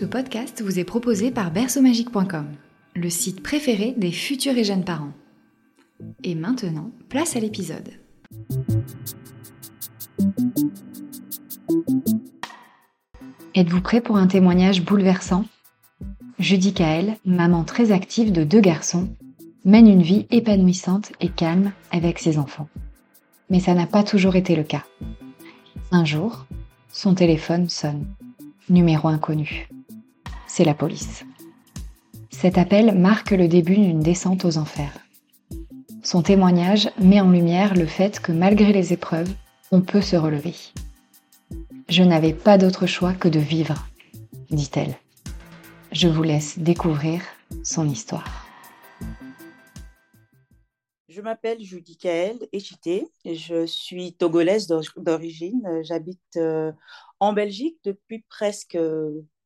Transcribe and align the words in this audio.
Ce 0.00 0.06
podcast 0.06 0.62
vous 0.62 0.78
est 0.78 0.84
proposé 0.84 1.30
par 1.30 1.50
berceaumagique.com, 1.50 2.46
le 2.96 3.10
site 3.10 3.42
préféré 3.42 3.92
des 3.98 4.12
futurs 4.12 4.56
et 4.56 4.64
jeunes 4.64 4.82
parents. 4.82 5.12
Et 6.24 6.34
maintenant, 6.34 6.90
place 7.10 7.36
à 7.36 7.38
l'épisode. 7.38 7.90
Êtes-vous 13.54 13.82
prêt 13.82 14.00
pour 14.00 14.16
un 14.16 14.26
témoignage 14.26 14.82
bouleversant? 14.82 15.44
Judy 16.38 16.72
Kael, 16.72 17.18
maman 17.26 17.64
très 17.64 17.92
active 17.92 18.32
de 18.32 18.42
deux 18.42 18.62
garçons, 18.62 19.14
mène 19.66 19.86
une 19.86 20.02
vie 20.02 20.26
épanouissante 20.30 21.12
et 21.20 21.28
calme 21.28 21.72
avec 21.90 22.20
ses 22.20 22.38
enfants. 22.38 22.70
Mais 23.50 23.60
ça 23.60 23.74
n'a 23.74 23.86
pas 23.86 24.02
toujours 24.02 24.36
été 24.36 24.56
le 24.56 24.64
cas. 24.64 24.86
Un 25.92 26.06
jour, 26.06 26.46
son 26.90 27.14
téléphone 27.14 27.68
sonne. 27.68 28.06
Numéro 28.70 29.08
inconnu. 29.08 29.68
C'est 30.52 30.64
la 30.64 30.74
police. 30.74 31.24
Cet 32.30 32.58
appel 32.58 32.98
marque 32.98 33.30
le 33.30 33.46
début 33.46 33.76
d'une 33.76 34.00
descente 34.00 34.44
aux 34.44 34.58
enfers. 34.58 34.98
Son 36.02 36.22
témoignage 36.22 36.90
met 36.98 37.20
en 37.20 37.30
lumière 37.30 37.74
le 37.74 37.86
fait 37.86 38.18
que 38.18 38.32
malgré 38.32 38.72
les 38.72 38.92
épreuves, 38.92 39.32
on 39.70 39.80
peut 39.80 40.00
se 40.00 40.16
relever. 40.16 40.56
Je 41.88 42.02
n'avais 42.02 42.32
pas 42.32 42.58
d'autre 42.58 42.86
choix 42.86 43.12
que 43.12 43.28
de 43.28 43.38
vivre, 43.38 43.86
dit-elle. 44.50 44.98
Je 45.92 46.08
vous 46.08 46.24
laisse 46.24 46.58
découvrir 46.58 47.22
son 47.62 47.88
histoire. 47.88 48.48
Je 51.08 51.20
m'appelle 51.20 51.60
Judy 51.60 51.96
Kael 51.96 52.38
Echité. 52.52 53.06
Je 53.24 53.66
suis 53.66 54.14
togolaise 54.14 54.66
d'origine. 54.96 55.62
J'habite 55.84 56.36
euh, 56.36 56.72
en 57.20 57.34
Belgique 57.34 57.78
depuis 57.84 58.24
presque 58.28 58.76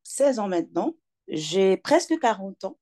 16 0.05 0.38
ans 0.38 0.48
maintenant. 0.48 0.94
J'ai 1.28 1.77
presque 1.77 2.19
40 2.20 2.64
ans 2.64 2.77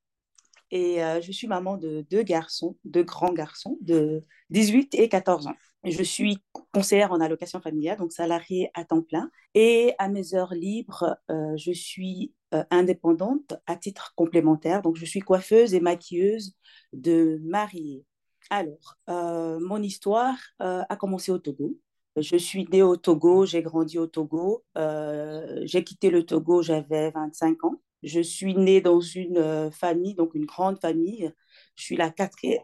et 0.72 1.04
euh, 1.04 1.20
je 1.20 1.30
suis 1.32 1.46
maman 1.46 1.76
de 1.76 2.04
deux 2.10 2.22
garçons, 2.22 2.76
deux 2.84 3.02
grands 3.02 3.34
garçons 3.34 3.76
de 3.82 4.22
18 4.48 4.94
et 4.94 5.08
14 5.10 5.46
ans. 5.46 5.54
Je 5.84 6.02
suis 6.02 6.38
conseillère 6.72 7.12
en 7.12 7.20
allocation 7.20 7.60
familiale, 7.60 7.98
donc 7.98 8.12
salariée 8.12 8.70
à 8.72 8.84
temps 8.84 9.02
plein. 9.02 9.30
Et 9.54 9.94
à 9.98 10.08
mes 10.08 10.34
heures 10.34 10.54
libres, 10.54 11.18
euh, 11.30 11.54
je 11.58 11.72
suis 11.72 12.32
euh, 12.54 12.64
indépendante 12.70 13.52
à 13.66 13.76
titre 13.76 14.14
complémentaire. 14.16 14.80
Donc, 14.80 14.96
je 14.96 15.04
suis 15.04 15.20
coiffeuse 15.20 15.74
et 15.74 15.80
maquilleuse 15.80 16.54
de 16.94 17.38
mariée. 17.44 18.06
Alors, 18.50 18.96
mon 19.08 19.80
histoire 19.82 20.36
a 20.58 20.96
commencé 20.96 21.30
au 21.30 21.38
Togo. 21.38 21.78
Je 22.16 22.36
suis 22.36 22.66
née 22.70 22.82
au 22.82 22.96
Togo, 22.96 23.46
j'ai 23.46 23.62
grandi 23.62 23.98
au 23.98 24.06
Togo. 24.06 24.64
j'ai 24.76 25.84
quitté 25.84 26.10
le 26.10 26.24
Togo, 26.24 26.62
j'avais 26.62 27.10
25 27.10 27.64
ans. 27.64 27.80
Je 28.02 28.20
suis 28.20 28.54
née 28.54 28.80
dans 28.80 29.00
une 29.00 29.38
euh, 29.38 29.70
famille, 29.70 30.14
donc 30.14 30.34
une 30.34 30.44
grande 30.44 30.80
famille. 30.80 31.32
Je 31.76 31.84
suis 31.84 31.96
la 31.96 32.12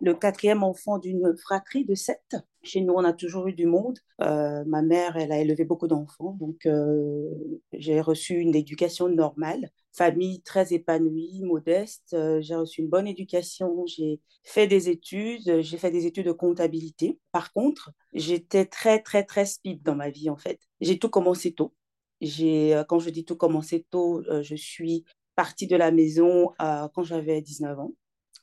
le 0.00 0.14
quatrième 0.14 0.64
enfant 0.64 0.98
d'une 0.98 1.36
fratrie 1.36 1.84
de 1.84 1.94
sept. 1.94 2.36
Chez 2.68 2.82
nous, 2.82 2.94
on 2.94 3.04
a 3.04 3.12
toujours 3.12 3.48
eu 3.48 3.52
du 3.52 3.66
monde. 3.66 3.98
Euh, 4.20 4.62
ma 4.66 4.82
mère, 4.82 5.16
elle 5.16 5.32
a 5.32 5.40
élevé 5.40 5.64
beaucoup 5.64 5.88
d'enfants, 5.88 6.36
donc 6.38 6.66
euh, 6.66 7.30
j'ai 7.72 8.00
reçu 8.00 8.34
une 8.34 8.54
éducation 8.54 9.08
normale. 9.08 9.70
Famille 9.92 10.42
très 10.42 10.72
épanouie, 10.72 11.40
modeste. 11.42 12.16
j'ai 12.40 12.54
reçu 12.54 12.82
une 12.82 12.88
bonne 12.88 13.08
éducation. 13.08 13.84
J'ai 13.86 14.20
fait 14.44 14.66
des 14.66 14.90
études. 14.90 15.60
J'ai 15.62 15.78
fait 15.78 15.90
des 15.90 16.06
études 16.06 16.26
de 16.26 16.32
comptabilité. 16.32 17.18
Par 17.32 17.52
contre, 17.52 17.90
j'étais 18.12 18.66
très, 18.66 19.02
très, 19.02 19.24
très 19.24 19.46
speed 19.46 19.82
dans 19.82 19.96
ma 19.96 20.10
vie, 20.10 20.30
en 20.30 20.36
fait. 20.36 20.60
J'ai 20.80 20.98
tout 20.98 21.08
commencé 21.08 21.52
tôt. 21.52 21.74
Quand 22.20 22.98
je 22.98 23.10
dis 23.10 23.24
tout 23.24 23.36
commencé 23.36 23.86
tôt, 23.90 24.22
je 24.42 24.54
suis 24.54 25.04
partie 25.38 25.68
de 25.68 25.76
la 25.76 25.92
maison 25.92 26.52
euh, 26.60 26.88
quand 26.92 27.04
j'avais 27.04 27.40
19 27.40 27.78
ans. 27.78 27.92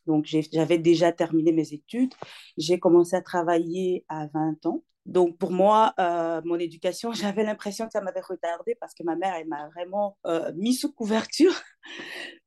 Donc, 0.08 0.26
j'avais 0.26 0.78
déjà 0.78 1.12
terminé 1.12 1.52
mes 1.52 1.74
études. 1.74 2.14
J'ai 2.58 2.80
commencé 2.80 3.16
à 3.16 3.22
travailler 3.22 4.06
à 4.10 4.28
20 4.28 4.66
ans. 4.66 4.84
Donc, 5.06 5.38
pour 5.38 5.52
moi, 5.52 5.94
euh, 6.00 6.42
mon 6.46 6.58
éducation, 6.58 7.12
j'avais 7.14 7.44
l'impression 7.44 7.86
que 7.86 7.92
ça 7.92 8.02
m'avait 8.02 8.22
retardé 8.22 8.76
parce 8.76 8.94
que 8.94 9.04
ma 9.04 9.16
mère, 9.16 9.36
elle 9.36 9.48
m'a 9.48 9.70
vraiment 9.70 10.18
euh, 10.26 10.52
mis 10.56 10.74
sous 10.74 10.92
couverture. 10.92 11.54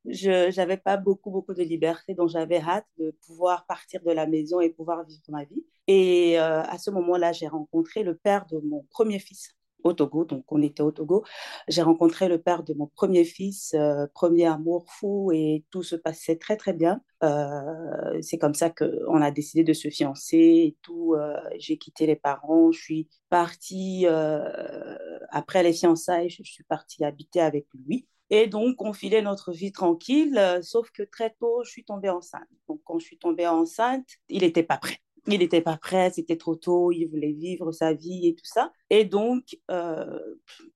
Je 0.06 0.56
n'avais 0.56 0.78
pas 0.78 0.96
beaucoup, 0.96 1.30
beaucoup 1.30 1.54
de 1.54 1.62
liberté, 1.62 2.14
donc 2.14 2.30
j'avais 2.30 2.60
hâte 2.60 2.86
de 2.98 3.14
pouvoir 3.26 3.66
partir 3.66 4.02
de 4.02 4.10
la 4.10 4.26
maison 4.26 4.60
et 4.60 4.70
pouvoir 4.70 5.04
vivre 5.04 5.22
ma 5.28 5.44
vie. 5.44 5.64
Et 5.86 6.38
à 6.38 6.78
ce 6.78 6.90
moment-là, 6.90 7.32
j'ai 7.32 7.48
rencontré 7.48 8.02
le 8.02 8.14
père 8.16 8.46
de 8.46 8.58
mon 8.58 8.84
premier 8.90 9.18
fils 9.18 9.57
au 9.84 9.92
Togo, 9.92 10.24
donc 10.24 10.44
on 10.48 10.62
était 10.62 10.82
au 10.82 10.90
Togo. 10.90 11.24
J'ai 11.68 11.82
rencontré 11.82 12.28
le 12.28 12.40
père 12.40 12.62
de 12.62 12.74
mon 12.74 12.86
premier 12.86 13.24
fils, 13.24 13.74
euh, 13.74 14.06
premier 14.14 14.46
amour 14.46 14.86
fou, 14.88 15.30
et 15.32 15.64
tout 15.70 15.82
se 15.82 15.96
passait 15.96 16.36
très 16.36 16.56
très 16.56 16.72
bien. 16.72 17.00
Euh, 17.22 18.18
c'est 18.22 18.38
comme 18.38 18.54
ça 18.54 18.70
qu'on 18.70 19.20
a 19.22 19.30
décidé 19.30 19.64
de 19.64 19.72
se 19.72 19.88
fiancer 19.90 20.36
et 20.36 20.76
tout. 20.82 21.14
Euh, 21.14 21.36
j'ai 21.58 21.78
quitté 21.78 22.06
les 22.06 22.16
parents, 22.16 22.72
je 22.72 22.80
suis 22.80 23.08
partie, 23.28 24.06
après 25.30 25.62
les 25.62 25.72
fiançailles, 25.72 26.30
je, 26.30 26.42
suis 26.42 26.64
partie 26.64 27.04
habiter 27.04 27.40
avec 27.40 27.66
lui. 27.74 28.06
Et 28.30 28.46
donc, 28.46 28.82
on 28.82 28.92
filait 28.92 29.22
notre 29.22 29.52
vie 29.52 29.72
tranquille, 29.72 30.60
sauf 30.62 30.90
que 30.90 31.02
très 31.02 31.34
tôt, 31.40 31.62
je 31.64 31.70
suis 31.70 31.84
tombée 31.84 32.10
enceinte. 32.10 32.48
Donc, 32.68 32.80
quand 32.84 32.98
je 32.98 33.06
suis 33.06 33.18
tombée 33.18 33.46
enceinte, 33.46 34.06
il 34.28 34.42
n'était 34.42 34.62
pas 34.62 34.76
prêt 34.76 34.98
il 35.34 35.40
n'était 35.40 35.60
pas 35.60 35.76
prêt, 35.76 36.10
c'était 36.10 36.36
trop 36.36 36.56
tôt, 36.56 36.92
il 36.92 37.06
voulait 37.06 37.32
vivre 37.32 37.72
sa 37.72 37.92
vie 37.92 38.26
et 38.28 38.34
tout 38.34 38.44
ça. 38.44 38.72
Et 38.90 39.04
donc, 39.04 39.58
euh, 39.70 40.18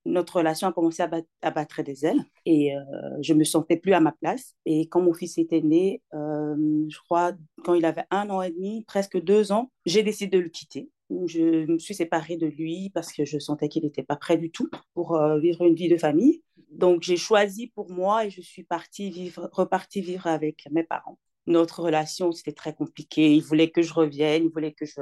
notre 0.05 0.37
relation 0.37 0.67
a 0.67 0.73
commencé 0.73 1.03
à, 1.03 1.51
battre 1.51 1.81
des 1.81 2.05
ailes 2.05 2.23
et 2.45 2.75
euh, 2.75 2.81
je 3.21 3.33
me 3.33 3.43
sentais 3.43 3.77
plus 3.77 3.93
à 3.93 3.99
ma 3.99 4.11
place. 4.11 4.55
Et 4.65 4.87
quand 4.87 5.01
mon 5.01 5.13
fils 5.13 5.37
était 5.37 5.61
né, 5.61 6.01
euh, 6.13 6.55
je 6.87 6.97
crois, 6.99 7.33
quand 7.63 7.73
il 7.73 7.85
avait 7.85 8.05
un 8.11 8.29
an 8.29 8.41
et 8.41 8.51
demi, 8.51 8.83
presque 8.85 9.19
deux 9.19 9.51
ans, 9.51 9.71
j'ai 9.85 10.03
décidé 10.03 10.37
de 10.37 10.43
le 10.43 10.49
quitter. 10.49 10.89
Je 11.25 11.65
me 11.71 11.77
suis 11.79 11.93
séparée 11.93 12.37
de 12.37 12.47
lui 12.47 12.89
parce 12.93 13.11
que 13.11 13.25
je 13.25 13.37
sentais 13.37 13.69
qu'il 13.69 13.83
n'était 13.83 14.03
pas 14.03 14.15
prêt 14.15 14.37
du 14.37 14.51
tout 14.51 14.69
pour 14.93 15.19
vivre 15.39 15.63
une 15.63 15.75
vie 15.75 15.89
de 15.89 15.97
famille. 15.97 16.41
Donc, 16.71 17.03
j'ai 17.03 17.17
choisi 17.17 17.67
pour 17.67 17.91
moi 17.91 18.25
et 18.25 18.31
je 18.31 18.41
suis 18.41 18.63
partie 18.63 19.11
vivre, 19.11 19.47
repartie 19.51 20.01
vivre 20.01 20.25
avec 20.25 20.67
mes 20.71 20.83
parents 20.83 21.19
notre 21.45 21.81
relation, 21.81 22.31
c'était 22.31 22.53
très 22.53 22.73
compliqué. 22.73 23.33
Il 23.35 23.41
voulait 23.41 23.69
que 23.69 23.81
je 23.81 23.93
revienne, 23.93 24.45
il 24.45 24.49
voulait 24.49 24.73
que 24.73 24.85
je, 24.85 25.01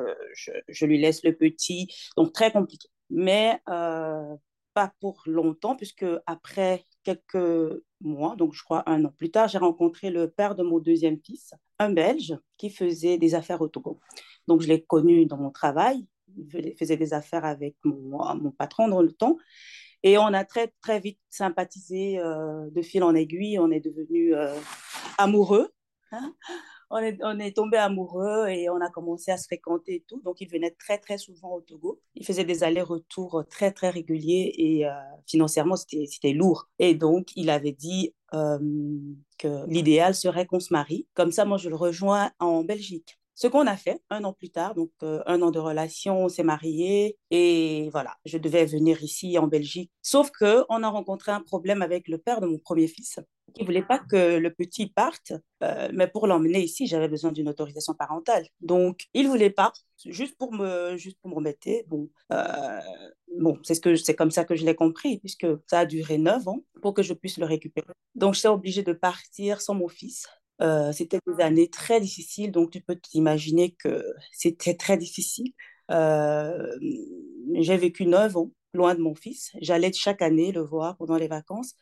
je, 0.68 0.86
lui 0.86 1.00
laisse 1.00 1.24
le 1.24 1.36
petit. 1.36 1.88
Donc, 2.18 2.34
très 2.34 2.52
compliqué. 2.52 2.88
Mais 3.10 3.60
euh, 3.70 4.36
pas 4.74 4.94
pour 5.00 5.22
longtemps, 5.26 5.76
puisque 5.76 6.06
après 6.26 6.86
quelques 7.04 7.82
mois, 8.00 8.36
donc 8.36 8.54
je 8.54 8.64
crois 8.64 8.84
un 8.90 9.04
an 9.06 9.14
plus 9.16 9.32
tard, 9.32 9.48
j'ai 9.48 9.58
rencontré 9.58 10.10
le 10.10 10.30
père 10.30 10.56
de 10.56 10.64
mon 10.64 10.80
deuxième 10.80 11.20
fils, 11.24 11.54
un 11.80 11.92
Belge, 11.92 12.38
qui 12.58 12.70
faisait 12.70 13.18
des 13.18 13.36
affaires 13.36 13.62
au 13.62 13.68
Togo. 13.68 14.00
Donc, 14.48 14.62
je 14.62 14.68
l'ai 14.68 14.84
connu 14.84 15.26
dans 15.26 15.38
mon 15.38 15.52
travail. 15.52 16.08
Il 16.38 16.76
faisait 16.78 16.98
des 16.98 17.14
affaires 17.14 17.46
avec 17.46 17.76
mon, 17.84 18.36
mon 18.36 18.52
patron 18.52 18.88
dans 18.88 19.02
le 19.02 19.12
temps. 19.12 19.38
Et 20.04 20.18
on 20.18 20.28
a 20.28 20.44
très, 20.46 20.74
très 20.82 21.00
vite 21.00 21.20
sympathisé 21.30 22.18
euh, 22.20 22.70
de 22.72 22.82
fil 22.82 23.04
en 23.04 23.14
aiguille. 23.14 23.60
On 23.60 23.70
est 23.70 23.80
devenus 23.80 24.34
euh, 24.36 24.56
amoureux. 25.18 25.72
On, 26.94 26.98
est, 26.98 27.18
on 27.24 27.40
est 27.40 27.56
tombé 27.56 27.78
amoureux 27.78 28.50
et 28.50 28.70
on 28.70 28.82
a 28.82 28.90
commencé 28.90 29.32
à 29.32 29.38
se 29.38 29.46
fréquenter 29.46 29.96
et 29.96 30.06
tout. 30.06 30.22
Donc, 30.26 30.42
il 30.42 30.50
venait 30.50 30.72
très, 30.72 30.98
très 30.98 31.18
souvent 31.18 31.54
au 31.54 31.62
Togo. 31.62 32.02
Il 32.16 32.26
faisait 32.26 32.44
des 32.44 32.66
allers-retours 32.66 33.46
très, 33.50 33.72
très 33.72 33.90
réguliers 33.90 34.54
et 34.58 34.86
euh, 34.86 34.92
financièrement, 35.26 35.78
c'était 35.78 36.34
lourd. 36.34 36.68
Et 36.80 36.94
donc, 36.94 37.30
il 37.38 37.50
avait 37.50 37.72
dit 37.72 38.14
euh, 38.34 38.60
que 39.38 39.66
l'idéal 39.68 40.14
serait 40.16 40.46
qu'on 40.46 40.60
se 40.60 40.74
marie. 40.74 41.08
Comme 41.14 41.32
ça, 41.32 41.46
moi, 41.46 41.58
je 41.58 41.70
le 41.70 41.78
rejoins 41.78 42.32
en 42.40 42.66
Belgique. 42.66 43.21
Ce 43.36 43.48
qu'on 43.48 43.66
a 43.66 43.76
fait 43.76 44.02
un 44.10 44.24
an 44.24 44.34
plus 44.34 44.50
tard, 44.50 44.76
donc 44.76 44.92
euh, 45.04 45.22
un 45.26 45.42
an 45.42 45.52
de 45.52 45.60
relation, 45.60 46.26
on 46.26 46.30
s'est 46.30 46.44
mariés 46.44 47.18
et 47.32 47.90
voilà, 47.92 48.16
je 48.26 48.38
devais 48.38 48.66
venir 48.66 49.02
ici 49.02 49.38
en 49.38 49.48
Belgique. 49.48 49.92
Sauf 50.02 50.32
que 50.32 50.64
on 50.70 50.84
a 50.84 50.90
rencontré 50.90 51.32
un 51.32 51.42
problème 51.42 51.82
avec 51.82 52.08
le 52.08 52.18
père 52.18 52.42
de 52.42 52.48
mon 52.48 52.58
premier 52.58 52.88
fils 52.88 53.20
qui 53.54 53.66
voulait 53.66 53.84
pas 53.84 54.00
que 54.00 54.38
le 54.38 54.54
petit 54.54 54.88
parte, 54.88 55.34
euh, 55.64 55.90
mais 55.94 56.08
pour 56.08 56.26
l'emmener 56.26 56.62
ici, 56.62 56.88
j'avais 56.88 57.10
besoin 57.10 57.34
d'une 57.34 57.50
autorisation 57.50 57.94
parentale. 57.94 58.48
Donc, 58.62 59.08
il 59.14 59.28
voulait 59.28 59.50
pas, 59.50 59.74
juste 60.06 60.38
pour 60.38 60.54
me, 60.54 60.96
juste 60.96 61.18
pour 61.22 61.32
m'embêter. 61.32 61.84
Bon, 61.90 62.10
euh, 62.32 62.80
Bon, 63.40 63.58
c'est 63.64 63.76
ce 63.76 63.82
que 63.82 63.96
c'est 63.96 64.16
comme 64.16 64.32
ça 64.32 64.44
que 64.44 64.56
je 64.56 64.66
l'ai 64.66 64.76
compris, 64.76 65.18
puisque 65.20 65.48
ça 65.68 65.80
a 65.80 65.86
duré 65.86 66.18
neuf 66.18 66.48
ans 66.48 66.64
pour 66.82 66.94
que 66.94 67.02
je 67.02 67.14
puisse 67.14 67.38
le 67.38 67.46
récupérer. 67.46 67.88
Donc, 68.16 68.34
j'étais 68.34 68.50
obligée 68.50 68.84
de 68.84 68.94
partir 68.94 69.62
sans 69.62 69.74
mon 69.74 69.88
fils. 69.88 70.28
Euh, 70.62 70.92
c'était 70.92 71.20
des 71.28 71.42
années 71.44 71.70
très 71.70 72.00
difficiles, 72.00 72.52
donc 72.52 72.72
tu 72.72 72.82
peux 72.82 72.96
t'imaginer 72.96 73.72
que 73.72 74.04
c'était 74.32 74.76
très 74.76 74.98
difficile. 74.98 75.54
Euh, 75.92 76.78
j'ai 77.56 77.78
vécu 77.78 78.06
neuf 78.06 78.38
ans 78.38 78.52
loin 78.74 78.96
de 78.96 79.02
mon 79.02 79.16
fils. 79.16 79.52
J'allais 79.62 79.92
chaque 79.94 80.22
année 80.22 80.52
le 80.52 80.62
voir 80.62 80.98
pendant 80.98 81.18
les 81.18 81.28
vacances. 81.28 81.74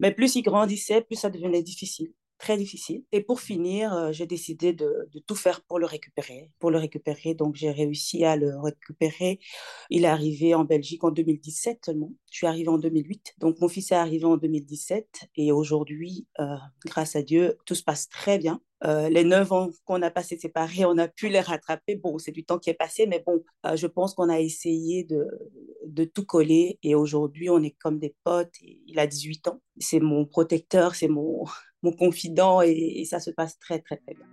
Mais 0.00 0.12
plus 0.12 0.34
il 0.36 0.42
grandissait, 0.42 1.02
plus 1.02 1.16
ça 1.16 1.30
devenait 1.30 1.62
difficile 1.62 2.12
très 2.42 2.56
difficile. 2.56 3.04
Et 3.12 3.22
pour 3.22 3.40
finir, 3.40 3.94
euh, 3.94 4.12
j'ai 4.12 4.26
décidé 4.26 4.72
de, 4.72 5.08
tout 5.26 5.36
faire 5.36 5.62
pour 5.62 5.78
le 5.78 5.86
récupérer. 5.86 6.50
Pour 6.58 6.72
le 6.72 6.78
récupérer, 6.78 7.34
donc 7.34 7.54
j'ai 7.54 7.70
réussi 7.70 8.24
à 8.24 8.34
le 8.36 8.58
récupérer. 8.58 9.38
Il 9.90 10.04
est 10.04 10.08
arrivé 10.08 10.52
en 10.54 10.64
Belgique 10.64 11.04
en 11.04 11.12
2017 11.12 11.82
seulement. 11.86 12.12
Je 12.32 12.38
suis 12.38 12.46
arrivée 12.48 12.68
en 12.68 12.78
2008. 12.78 13.34
Donc 13.38 13.60
mon 13.60 13.68
fils 13.68 13.92
est 13.92 13.94
arrivé 13.94 14.24
en 14.24 14.36
2017 14.36 15.28
et 15.36 15.52
aujourd'hui, 15.52 16.26
euh, 16.40 16.56
grâce 16.84 17.14
à 17.14 17.22
Dieu, 17.22 17.56
tout 17.64 17.76
se 17.76 17.84
passe 17.84 18.08
très 18.08 18.38
bien. 18.38 18.60
Euh, 18.84 19.08
les 19.08 19.22
neuf 19.22 19.52
ans 19.52 19.70
qu'on 19.84 20.02
a 20.02 20.10
passé 20.10 20.36
séparés, 20.36 20.84
on 20.84 20.98
a 20.98 21.06
pu 21.06 21.28
les 21.28 21.38
rattraper. 21.38 21.94
Bon, 21.94 22.18
c'est 22.18 22.32
du 22.32 22.44
temps 22.44 22.58
qui 22.58 22.70
est 22.70 22.74
passé, 22.74 23.06
mais 23.06 23.22
bon, 23.24 23.44
je 23.76 23.86
pense 23.86 24.14
qu'on 24.14 24.28
a 24.28 24.40
essayé 24.40 25.04
de 25.04 26.04
tout 26.04 26.26
coller 26.26 26.80
et 26.82 26.96
aujourd'hui, 26.96 27.48
on 27.50 27.62
est 27.62 27.76
comme 27.78 28.00
des 28.00 28.16
potes. 28.24 28.56
il 28.60 28.98
a 28.98 29.06
18 29.06 29.46
ans. 29.46 29.60
C'est 29.78 30.00
mon 30.00 30.26
protecteur, 30.26 30.96
c'est 30.96 31.06
mon, 31.06 31.44
mon 31.82 31.92
confident 31.92 32.62
et, 32.62 33.04
ça 33.04 33.20
se 33.20 33.30
passe 33.30 33.58
très, 33.58 33.80
très, 33.80 33.96
très 33.96 34.14
bien. 34.14 34.26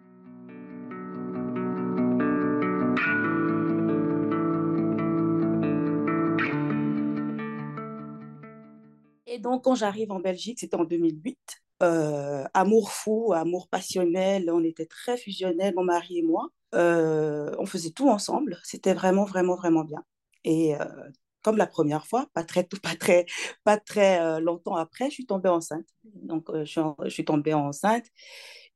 Et 9.27 9.39
donc, 9.39 9.63
quand 9.63 9.75
j'arrive 9.75 10.11
en 10.11 10.19
Belgique, 10.19 10.59
c'était 10.59 10.75
en 10.75 10.85
2008, 10.85 11.37
euh, 11.81 12.43
amour 12.53 12.91
fou, 12.91 13.33
amour 13.33 13.67
passionnel, 13.69 14.49
on 14.51 14.63
était 14.63 14.85
très 14.85 15.17
fusionnels, 15.17 15.73
mon 15.75 15.83
mari 15.83 16.19
et 16.19 16.23
moi. 16.23 16.49
Euh, 16.75 17.55
on 17.57 17.65
faisait 17.65 17.91
tout 17.91 18.09
ensemble, 18.09 18.59
c'était 18.63 18.93
vraiment, 18.93 19.25
vraiment, 19.25 19.55
vraiment 19.55 19.83
bien. 19.83 20.03
Et 20.43 20.75
euh, 20.75 20.85
comme 21.41 21.57
la 21.57 21.67
première 21.67 22.05
fois, 22.07 22.27
pas 22.33 22.43
très, 22.43 22.63
pas 22.83 22.95
très, 22.95 23.25
pas 23.63 23.77
très 23.77 24.21
euh, 24.21 24.39
longtemps 24.39 24.75
après, 24.75 25.05
je 25.09 25.15
suis 25.15 25.25
tombée 25.25 25.49
enceinte. 25.49 25.85
Donc, 26.03 26.49
euh, 26.49 26.65
je, 26.65 27.09
suis 27.09 27.25
tombée 27.25 27.53
enceinte. 27.53 28.05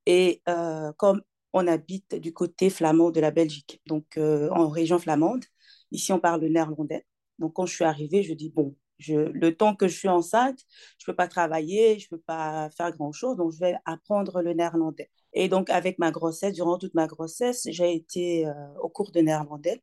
Et 0.05 0.41
euh, 0.49 0.91
comme 0.97 1.21
on 1.53 1.67
habite 1.67 2.15
du 2.15 2.33
côté 2.33 2.69
flamand 2.69 3.11
de 3.11 3.19
la 3.19 3.31
Belgique, 3.31 3.81
donc 3.85 4.17
en 4.17 4.69
région 4.69 4.99
flamande, 4.99 5.45
ici 5.91 6.11
on 6.11 6.19
parle 6.19 6.41
le 6.41 6.49
néerlandais. 6.49 7.05
Donc, 7.39 7.53
quand 7.53 7.65
je 7.65 7.75
suis 7.75 7.85
arrivée, 7.85 8.23
je 8.23 8.33
dis, 8.33 8.49
bon, 8.49 8.75
le 9.07 9.51
temps 9.51 9.75
que 9.75 9.87
je 9.87 9.95
suis 9.95 10.09
enceinte, 10.09 10.59
je 10.97 11.05
ne 11.07 11.13
peux 11.13 11.15
pas 11.15 11.27
travailler, 11.27 11.99
je 11.99 12.07
ne 12.11 12.17
peux 12.17 12.23
pas 12.25 12.69
faire 12.71 12.91
grand-chose, 12.91 13.37
donc 13.37 13.51
je 13.51 13.59
vais 13.59 13.75
apprendre 13.85 14.41
le 14.41 14.53
néerlandais. 14.53 15.09
Et 15.33 15.47
donc, 15.49 15.69
avec 15.69 15.99
ma 15.99 16.11
grossesse, 16.11 16.53
durant 16.53 16.77
toute 16.77 16.93
ma 16.95 17.07
grossesse, 17.07 17.67
j'ai 17.69 17.93
été 17.93 18.47
au 18.81 18.89
cours 18.89 19.11
de 19.11 19.19
néerlandais. 19.21 19.81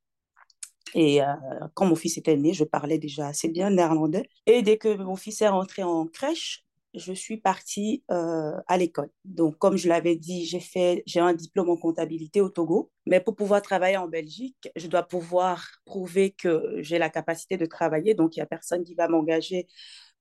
Et 0.95 1.23
euh, 1.23 1.27
quand 1.75 1.87
mon 1.87 1.95
fils 1.97 2.19
était 2.19 2.37
né, 2.37 2.53
je 2.53 2.65
parlais 2.65 2.99
déjà 2.99 3.29
assez 3.29 3.49
bien 3.49 3.71
néerlandais. 3.71 4.29
Et 4.47 4.63
dès 4.63 4.79
que 4.79 4.97
mon 4.97 5.17
fils 5.17 5.41
est 5.43 5.49
rentré 5.49 5.83
en 5.83 6.07
crèche, 6.07 6.65
je 6.95 7.13
suis 7.13 7.37
partie 7.37 8.03
euh, 8.11 8.53
à 8.67 8.77
l'école. 8.77 9.11
Donc, 9.25 9.57
comme 9.59 9.77
je 9.77 9.89
l'avais 9.89 10.17
dit, 10.17 10.45
j'ai 10.47 10.61
fait, 10.61 11.03
j'ai 11.07 11.21
un 11.21 11.35
diplôme 11.35 11.71
en 11.71 11.77
comptabilité 11.77 12.41
au 12.41 12.49
Togo. 12.49 12.91
Mais 13.07 13.21
pour 13.21 13.37
pouvoir 13.37 13.63
travailler 13.63 13.97
en 13.97 14.09
Belgique, 14.09 14.69
je 14.77 14.89
dois 14.89 15.05
pouvoir 15.05 15.65
prouver 15.85 16.33
que 16.33 16.77
j'ai 16.79 16.99
la 16.99 17.11
capacité 17.11 17.57
de 17.57 17.67
travailler. 17.67 18.15
Donc, 18.15 18.37
il 18.37 18.41
n'y 18.41 18.43
a 18.43 18.47
personne 18.47 18.85
qui 18.85 18.95
va 18.95 19.09
m'engager 19.09 19.67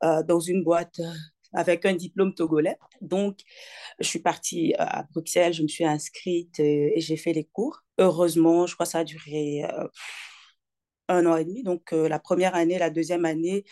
euh, 0.04 0.24
dans 0.24 0.40
une 0.40 0.64
boîte 0.64 1.02
avec 1.54 1.86
un 1.86 1.96
diplôme 1.96 2.36
togolais. 2.36 2.78
Donc, 3.02 3.40
je 4.00 4.08
suis 4.08 4.20
partie 4.20 4.76
à 4.78 5.08
Bruxelles, 5.12 5.54
je 5.54 5.64
me 5.64 5.68
suis 5.68 5.86
inscrite 5.86 6.60
et, 6.60 6.94
j'ai 6.98 7.18
fait 7.18 7.34
les 7.34 7.46
cours. 7.46 7.82
Heureusement, 7.98 8.68
je 8.68 8.76
crois 8.76 8.86
que 8.86 8.92
ça 8.92 9.00
a 9.00 9.04
duré 9.04 9.64
un 11.10 11.26
an 11.26 11.36
et 11.36 11.44
demi. 11.44 11.64
Donc, 11.64 11.92
euh, 11.92 12.08
la 12.08 12.20
première 12.20 12.56
année, 12.56 12.78
la 12.78 12.90
deuxième 12.90 13.26
année, 13.26 13.66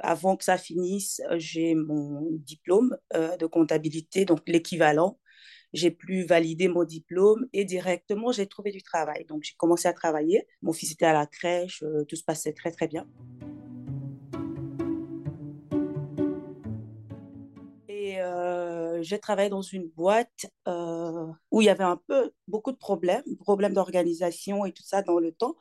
avant 0.00 0.36
que 0.36 0.44
ça 0.44 0.58
finisse, 0.58 1.22
euh, 1.30 1.36
j'ai 1.38 1.74
mon 1.74 2.28
diplôme 2.32 2.96
euh, 3.14 3.36
de 3.36 3.46
comptabilité, 3.46 4.24
donc 4.24 4.40
l'équivalent. 4.46 5.18
J'ai 5.72 5.90
pu 5.90 6.24
valider 6.24 6.68
mon 6.68 6.84
diplôme 6.84 7.46
et 7.54 7.64
directement, 7.64 8.30
j'ai 8.30 8.46
trouvé 8.46 8.72
du 8.72 8.82
travail. 8.82 9.24
Donc, 9.24 9.42
j'ai 9.44 9.54
commencé 9.56 9.88
à 9.88 9.94
travailler. 9.94 10.46
Mon 10.60 10.74
fils 10.74 10.92
était 10.92 11.06
à 11.06 11.14
la 11.14 11.26
crèche, 11.26 11.82
tout 12.08 12.16
se 12.16 12.24
passait 12.24 12.52
très, 12.52 12.70
très 12.72 12.88
bien. 12.88 13.06
Et 17.88 18.18
j'ai 19.00 19.18
travaillé 19.18 19.48
dans 19.48 19.62
une 19.62 19.88
boîte 19.88 20.44
où 21.50 21.62
il 21.62 21.64
y 21.64 21.70
avait 21.70 21.84
un 21.84 21.98
peu 22.06 22.32
beaucoup 22.48 22.72
de 22.72 22.76
problèmes, 22.76 23.22
problèmes 23.40 23.72
d'organisation 23.72 24.66
et 24.66 24.72
tout 24.72 24.84
ça 24.84 25.00
dans 25.00 25.18
le 25.18 25.32
temps. 25.32 25.56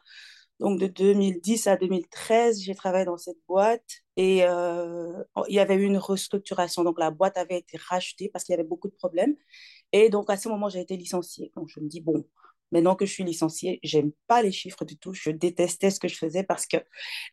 Donc 0.62 0.80
de 0.80 0.86
2010 0.86 1.66
à 1.66 1.76
2013, 1.76 2.62
j'ai 2.62 2.76
travaillé 2.76 3.04
dans 3.04 3.18
cette 3.18 3.40
boîte 3.48 4.04
et 4.16 4.44
euh, 4.44 5.12
il 5.48 5.56
y 5.56 5.60
avait 5.60 5.74
eu 5.74 5.86
une 5.86 5.98
restructuration. 5.98 6.84
Donc 6.84 7.00
la 7.00 7.10
boîte 7.10 7.36
avait 7.38 7.58
été 7.58 7.78
rachetée 7.78 8.30
parce 8.30 8.46
qu'il 8.46 8.54
y 8.54 8.60
avait 8.60 8.68
beaucoup 8.68 8.88
de 8.88 8.94
problèmes. 8.94 9.36
Et 9.92 10.10
donc 10.10 10.30
à 10.30 10.38
ce 10.38 10.50
moment, 10.50 10.70
j'ai 10.70 10.80
été 10.80 10.96
licenciée. 10.98 11.52
Donc 11.56 11.68
je 11.70 11.80
me 11.80 11.88
dis, 11.88 12.00
bon, 12.00 12.26
maintenant 12.72 12.96
que 12.96 13.08
je 13.08 13.12
suis 13.12 13.24
licenciée, 13.24 13.80
j'aime 13.82 14.12
pas 14.28 14.44
les 14.44 14.52
chiffres 14.52 14.86
du 14.86 14.98
tout. 14.98 15.14
Je 15.14 15.32
détestais 15.32 15.90
ce 15.90 16.00
que 16.00 16.08
je 16.08 16.16
faisais 16.16 16.44
parce 16.44 16.68
que 16.68 16.78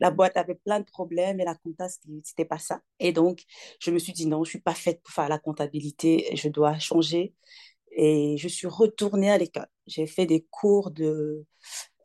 la 0.01 0.11
boîte 0.11 0.39
avait 0.39 0.55
plein 0.55 0.81
de 0.81 0.87
problèmes 0.87 1.39
et 1.39 1.45
la 1.45 1.55
compta, 1.55 1.87
c'était 2.25 2.47
pas 2.47 2.59
ça. 2.59 2.81
Et 2.99 3.13
donc 3.13 3.43
je 3.79 3.91
me 3.91 3.99
suis 3.99 4.15
dit, 4.15 4.27
non, 4.27 4.43
je 4.43 4.51
suis 4.51 4.61
pas 4.63 4.75
faite 4.75 5.03
pour 5.03 5.13
faire 5.13 5.29
la 5.29 5.39
comptabilité. 5.39 6.35
Je 6.35 6.49
dois 6.49 6.79
changer. 6.79 7.35
Et 7.93 8.37
je 8.39 8.49
suis 8.49 8.69
retournée 8.69 9.31
à 9.31 9.37
l'école. 9.37 9.67
J'ai 9.87 10.07
fait 10.07 10.27
des 10.27 10.47
cours 10.51 10.91
de, 10.91 11.45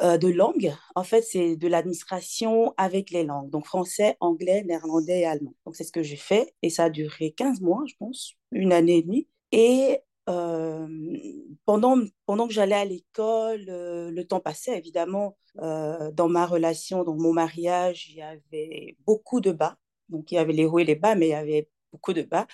euh, 0.01 0.18
de 0.18 0.28
langue. 0.28 0.74
En 0.95 1.04
fait, 1.04 1.22
c'est 1.22 1.56
de 1.56 1.68
l'administration 1.68 2.74
avec 2.78 3.12
les 3.12 3.24
langues. 3.24 3.50
Donc, 3.50 3.66
français, 3.66 4.18
anglais, 4.19 4.63
néerlandais 4.63 5.22
et 5.22 5.25
allemand. 5.25 5.54
Donc, 5.66 5.75
c'est 5.75 5.84
ce 5.84 5.92
que 5.92 6.04
j'ai 6.04 6.16
fait. 6.16 6.54
Et 6.62 6.69
ça 6.69 6.86
a 6.86 6.90
duré 6.90 7.31
15 7.31 7.62
mois, 7.62 7.84
je 7.88 7.94
pense, 8.00 8.34
une 8.51 8.74
année 8.74 8.98
et 8.98 9.04
demie. 9.04 9.28
Et 9.51 10.00
euh, 10.30 10.88
pendant, 11.66 12.00
pendant 12.25 12.48
que 12.48 12.54
j'allais 12.54 12.75
à 12.75 12.86
l'école, 12.86 13.66
euh, 13.69 14.10
le 14.10 14.25
temps 14.25 14.40
passait, 14.40 14.78
évidemment, 14.78 15.38
dans 15.56 16.30
ma 16.30 16.48
relation, 16.48 17.04
dans 17.04 17.16
mon 17.16 17.31
mariage, 17.31 18.10
il 18.10 18.16
y 18.16 18.22
avait 18.24 18.98
beaucoup 19.06 19.42
de 19.42 19.51
bas. 19.51 19.78
Donc, 20.10 20.31
il 20.31 20.36
y 20.36 20.38
avait 20.39 20.54
les 20.54 20.66
hauts 20.66 20.80
et 20.80 20.84
les 20.84 20.96
bas, 20.96 21.13
mais 21.13 21.28
il 21.28 21.31
y 21.31 21.36
avait 21.36 21.69
beaucoup 21.92 22.13
de 22.13 22.24
bas 22.24 22.48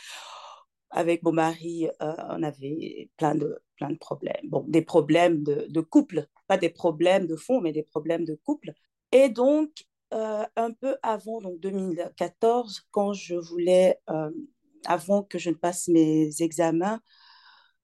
avec 0.92 1.24
mon 1.24 1.32
mari, 1.32 1.88
euh, 2.02 2.14
on 2.30 2.44
avait 2.44 3.10
plein 3.18 3.36
de, 3.36 3.60
plein 3.78 3.90
de 3.90 3.98
problèmes. 3.98 4.42
Bon, 4.46 4.64
des 4.68 4.82
problèmes 4.82 5.44
de, 5.44 5.82
couple, 5.82 6.28
pas 6.48 6.58
des 6.58 6.70
problèmes 6.70 7.28
de 7.28 7.36
fond, 7.36 7.62
mais 7.62 7.72
des 7.72 7.84
problèmes 7.84 8.26
de 8.26 8.36
couple. 8.44 8.74
Et 9.12 9.30
donc, 9.30 9.70
euh, 10.14 10.46
un 10.56 10.72
peu 10.72 10.98
avant, 11.04 11.42
donc 11.42 11.60
2014, 11.60 12.88
quand 12.92 13.14
je 13.14 13.36
voulais, 13.36 14.00
euh, 14.10 14.32
avant 14.86 15.24
que 15.24 15.38
je 15.38 15.50
ne 15.52 15.56
passe 15.56 15.88
mes 15.88 16.42
examens, 16.42 17.00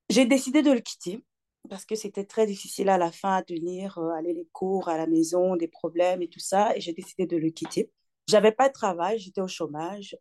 j'ai 0.09 0.25
décidé 0.25 0.61
de 0.61 0.71
le 0.71 0.79
quitter 0.79 1.23
parce 1.69 1.85
que 1.85 1.95
c'était 1.95 2.25
très 2.25 2.45
difficile 2.45 2.89
à 2.89 2.97
la 2.99 3.11
fin 3.11 3.33
à 3.35 3.41
tenir, 3.41 3.97
aller 4.15 4.33
les 4.33 4.47
cours 4.53 4.87
à 4.87 4.97
la 4.97 5.07
maison, 5.07 5.55
des 5.55 5.67
problèmes 5.67 6.21
et 6.21 6.27
tout 6.27 6.39
ça, 6.39 6.75
et 6.75 6.81
j'ai 6.81 6.93
décidé 6.93 7.25
de 7.25 7.37
le 7.37 7.49
quitter. 7.49 7.91
J'avais 8.27 8.51
pas 8.51 8.67
de 8.69 8.73
travail, 8.73 9.17
j'étais 9.17 9.41
au 9.41 9.47
chômage. 9.47 10.15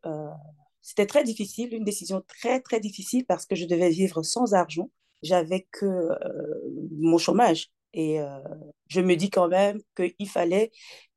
C'était 0.85 1.07
très 1.07 1.25
difficile, 1.25 1.73
une 1.73 1.83
décision 1.83 2.23
très, 2.29 2.61
très 2.61 2.79
difficile 2.79 3.25
parce 3.25 3.47
que 3.47 3.57
je 3.57 3.65
devais 3.65 3.89
vivre 3.89 4.23
sans 4.23 4.53
argent. 4.53 4.91
J'avais 5.23 5.67
que 5.73 5.87
euh, 5.87 6.61
mon 7.01 7.17
chômage. 7.17 7.71
Et 7.95 8.21
euh, 8.21 8.39
je 8.89 9.01
me 9.01 9.17
dis 9.17 9.31
quand 9.31 9.49
même 9.49 9.81
qu'il 9.97 10.29
fallait 10.29 10.73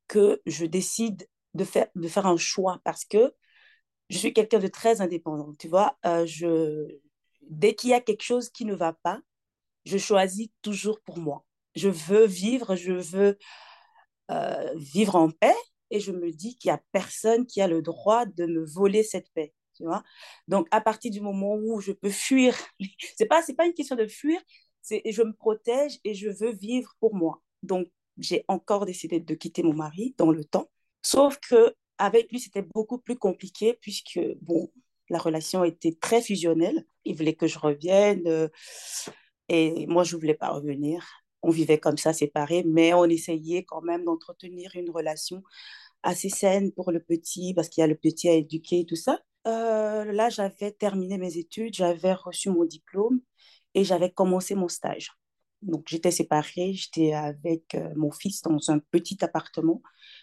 que 0.07 0.41
je 0.45 0.65
décide 0.65 1.27
de 1.53 1.65
faire, 1.65 1.87
de 1.95 2.07
faire 2.07 2.27
un 2.27 2.37
choix 2.37 2.79
parce 2.85 3.03
que 3.03 3.33
je 4.09 4.17
suis 4.17 4.31
quelqu'un 4.31 4.59
de 4.59 4.67
très 4.67 5.01
indépendant. 5.01 5.53
Tu 5.59 5.67
vois, 5.67 5.97
euh, 6.05 6.25
je, 6.25 6.87
dès 7.49 7.75
qu'il 7.75 7.89
y 7.89 7.93
a 7.93 7.99
quelque 7.99 8.23
chose 8.23 8.49
qui 8.49 8.63
ne 8.63 8.73
va 8.73 8.93
pas, 8.93 9.19
je 9.83 9.97
choisis 9.97 10.47
toujours 10.61 11.01
pour 11.01 11.17
moi. 11.17 11.43
Je 11.75 11.89
veux 11.89 12.25
vivre, 12.25 12.77
je 12.77 12.93
veux 12.93 13.37
vivre 14.75 15.15
en 15.15 15.29
paix 15.29 15.55
et 15.89 15.99
je 15.99 16.13
me 16.13 16.31
dis 16.31 16.57
qu'il 16.57 16.69
n'y 16.69 16.75
a 16.75 16.81
personne 16.93 17.45
qui 17.45 17.61
a 17.61 17.67
le 17.67 17.81
droit 17.81 18.25
de 18.25 18.45
me 18.45 18.65
voler 18.65 19.03
cette 19.03 19.29
paix 19.33 19.53
Donc, 20.47 20.67
à 20.71 20.81
partir 20.81 21.11
du 21.11 21.21
moment 21.21 21.55
où 21.55 21.79
je 21.81 21.91
peux 21.91 22.09
fuir, 22.09 22.55
c'est 23.17 23.25
pas, 23.25 23.41
c'est 23.41 23.55
pas 23.55 23.65
une 23.65 23.73
question 23.73 23.95
de 23.95 24.07
fuir, 24.07 24.39
c'est 24.81 25.01
je 25.05 25.21
me 25.21 25.33
protège 25.33 25.99
et 26.03 26.13
je 26.13 26.29
veux 26.29 26.51
vivre 26.51 26.95
pour 26.99 27.15
moi. 27.15 27.41
Donc, 27.63 27.87
j'ai 28.17 28.45
encore 28.47 28.85
décidé 28.85 29.19
de 29.19 29.35
quitter 29.35 29.63
mon 29.63 29.73
mari 29.73 30.15
dans 30.17 30.31
le 30.31 30.43
temps. 30.43 30.69
Sauf 31.01 31.39
que 31.39 31.75
avec 31.97 32.31
lui, 32.31 32.39
c'était 32.39 32.61
beaucoup 32.61 32.97
plus 32.99 33.17
compliqué 33.17 33.77
puisque, 33.81 34.19
bon, 34.41 34.71
la 35.09 35.19
relation 35.19 35.63
était 35.63 35.93
très 35.99 36.21
fusionnelle. 36.21 36.85
Il 37.05 37.15
voulait 37.15 37.35
que 37.35 37.47
je 37.47 37.59
revienne 37.59 38.27
euh, 38.27 38.47
et 39.49 39.87
moi, 39.87 40.03
je 40.03 40.15
voulais 40.15 40.33
pas 40.33 40.49
revenir. 40.49 41.05
On 41.41 41.51
vivait 41.51 41.79
comme 41.79 41.97
ça, 41.97 42.13
séparés, 42.13 42.63
mais 42.65 42.93
on 42.93 43.05
essayait 43.05 43.63
quand 43.63 43.81
même 43.81 44.03
d'entretenir 44.03 44.71
une 44.75 44.89
relation 44.89 45.43
assez 46.03 46.29
saine 46.29 46.71
pour 46.71 46.91
le 46.91 47.01
petit, 47.01 47.53
parce 47.53 47.69
qu'il 47.69 47.81
y 47.81 47.83
a 47.83 47.87
le 47.87 47.95
petit 47.95 48.29
à 48.29 48.33
éduquer 48.33 48.81
et 48.81 48.85
tout 48.85 48.95
ça. 48.95 49.19
Euh, 49.47 50.11
là, 50.11 50.29
j'avais 50.29 50.71
terminé 50.71 51.17
mes 51.17 51.37
études, 51.37 51.73
j'avais 51.73 52.13
reçu 52.13 52.49
mon 52.49 52.65
diplôme 52.65 53.21
et 53.73 53.83
j'avais 53.83 54.11
commencé 54.11 54.55
mon 54.55 54.67
stage. 54.67 55.11
Donc, 55.63 55.85
j'étais 55.87 56.11
séparée, 56.11 56.73
j'étais 56.73 57.13
avec 57.13 57.73
euh, 57.75 57.89
mon 57.95 58.11
fils 58.11 58.41
dans 58.43 58.69
un 58.69 58.79
petit 58.79 59.23
appartement. 59.23 59.81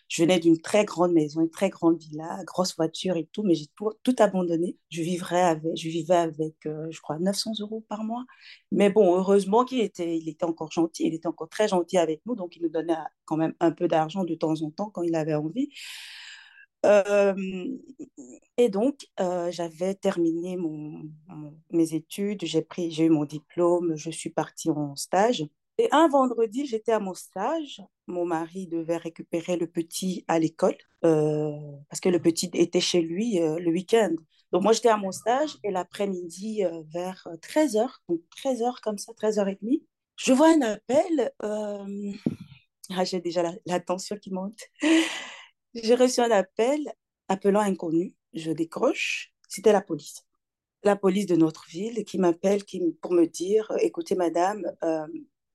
Je 0.09 0.23
venais 0.23 0.39
d'une 0.39 0.61
très 0.61 0.85
grande 0.85 1.13
maison, 1.13 1.41
une 1.41 1.51
très 1.51 1.71
grande 1.71 1.99
villa, 1.99 2.39
grosse 2.45 2.77
voiture 2.77 3.17
et 3.17 3.27
tout, 3.33 3.43
mais 3.43 3.55
j'ai 3.55 3.67
tout, 3.75 4.17
abandonné. 4.19 4.77
Je, 4.91 5.03
vivrais 5.03 5.43
avec, 5.43 5.77
je 5.77 5.89
vivais 5.89 6.15
avec, 6.15 6.55
euh, 6.67 6.87
je 6.91 7.01
crois, 7.01 7.19
900 7.19 7.53
euros 7.61 7.85
par 7.89 8.05
mois. 8.05 8.25
Mais 8.71 8.91
bon, 8.91 9.17
heureusement 9.17 9.65
qu'il 9.65 9.81
était, 9.81 10.17
il 10.19 10.29
était 10.29 10.45
encore 10.45 10.71
gentil, 10.71 11.07
il 11.07 11.15
était 11.15 11.27
encore 11.27 11.49
très 11.49 11.67
gentil 11.69 11.99
avec 11.99 12.21
nous, 12.27 12.37
donc 12.37 12.57
il 12.57 12.63
nous 12.63 12.69
donnait 12.69 12.95
quand 13.25 13.37
même 13.37 13.55
un 13.61 13.73
peu 13.73 13.89
d'argent 13.89 14.25
de 14.25 14.35
temps 14.35 14.63
en 14.63 14.71
temps 14.71 14.91
quand 14.91 15.03
il 15.03 15.17
avait 15.17 15.35
envie. 15.35 15.71
Et 18.57 18.69
donc, 18.69 19.07
j'avais 19.51 19.95
terminé 19.95 20.57
mes 21.71 21.95
études, 21.95 22.45
j'ai 22.45 23.05
eu 23.05 23.11
mon 23.11 23.25
diplôme, 23.25 23.97
je 23.97 24.11
suis 24.11 24.31
partie 24.31 24.71
en 24.71 24.95
stage. 24.97 25.45
Et 25.79 25.89
un 25.91 26.07
vendredi, 26.09 26.67
j'étais 26.67 26.93
à 26.93 27.01
mon 27.01 27.15
stage. 27.15 27.83
Mon 28.07 28.25
mari 28.27 28.69
devait 28.69 28.97
récupérer 28.97 29.57
le 29.57 29.67
petit 29.67 30.25
à 30.29 30.39
l'école 30.39 30.77
parce 31.01 32.01
que 32.01 32.09
le 32.09 32.21
petit 32.21 32.51
était 32.55 32.81
chez 32.81 33.01
lui 33.03 33.39
le 33.41 33.71
week-end. 33.71 34.15
Donc, 34.53 34.63
moi, 34.63 34.73
j'étais 34.73 34.89
à 34.89 34.97
mon 34.97 35.11
stage 35.11 35.57
et 35.65 35.73
l'après-midi, 35.73 36.63
vers 36.93 37.27
13h, 37.43 37.89
donc 38.09 38.21
13h 38.37 38.81
comme 38.83 38.99
ça, 38.99 39.13
13h30, 39.13 39.83
je 40.17 40.33
vois 40.33 40.51
un 40.55 40.61
appel. 40.61 41.33
Ah, 42.91 43.05
j'ai 43.05 43.21
déjà 43.21 43.43
la, 43.43 43.53
la 43.67 43.81
tension 43.81 44.17
qui 44.17 44.31
monte. 44.31 44.61
J'ai 45.75 45.97
reçu 45.97 46.21
un 46.21 46.31
appel 46.31 46.93
appelant 47.29 47.61
inconnu. 47.61 48.15
Je 48.33 48.53
décroche. 48.53 49.33
C'était 49.49 49.73
la 49.73 49.81
police. 49.81 50.25
La 50.85 50.97
police 50.97 51.27
de 51.27 51.37
notre 51.37 51.67
ville 51.69 52.05
qui 52.05 52.19
m'appelle 52.19 52.63
pour 53.01 53.13
me 53.13 53.27
dire, 53.27 53.71
écoutez 53.81 54.15
madame, 54.15 54.65
euh, 54.85 55.07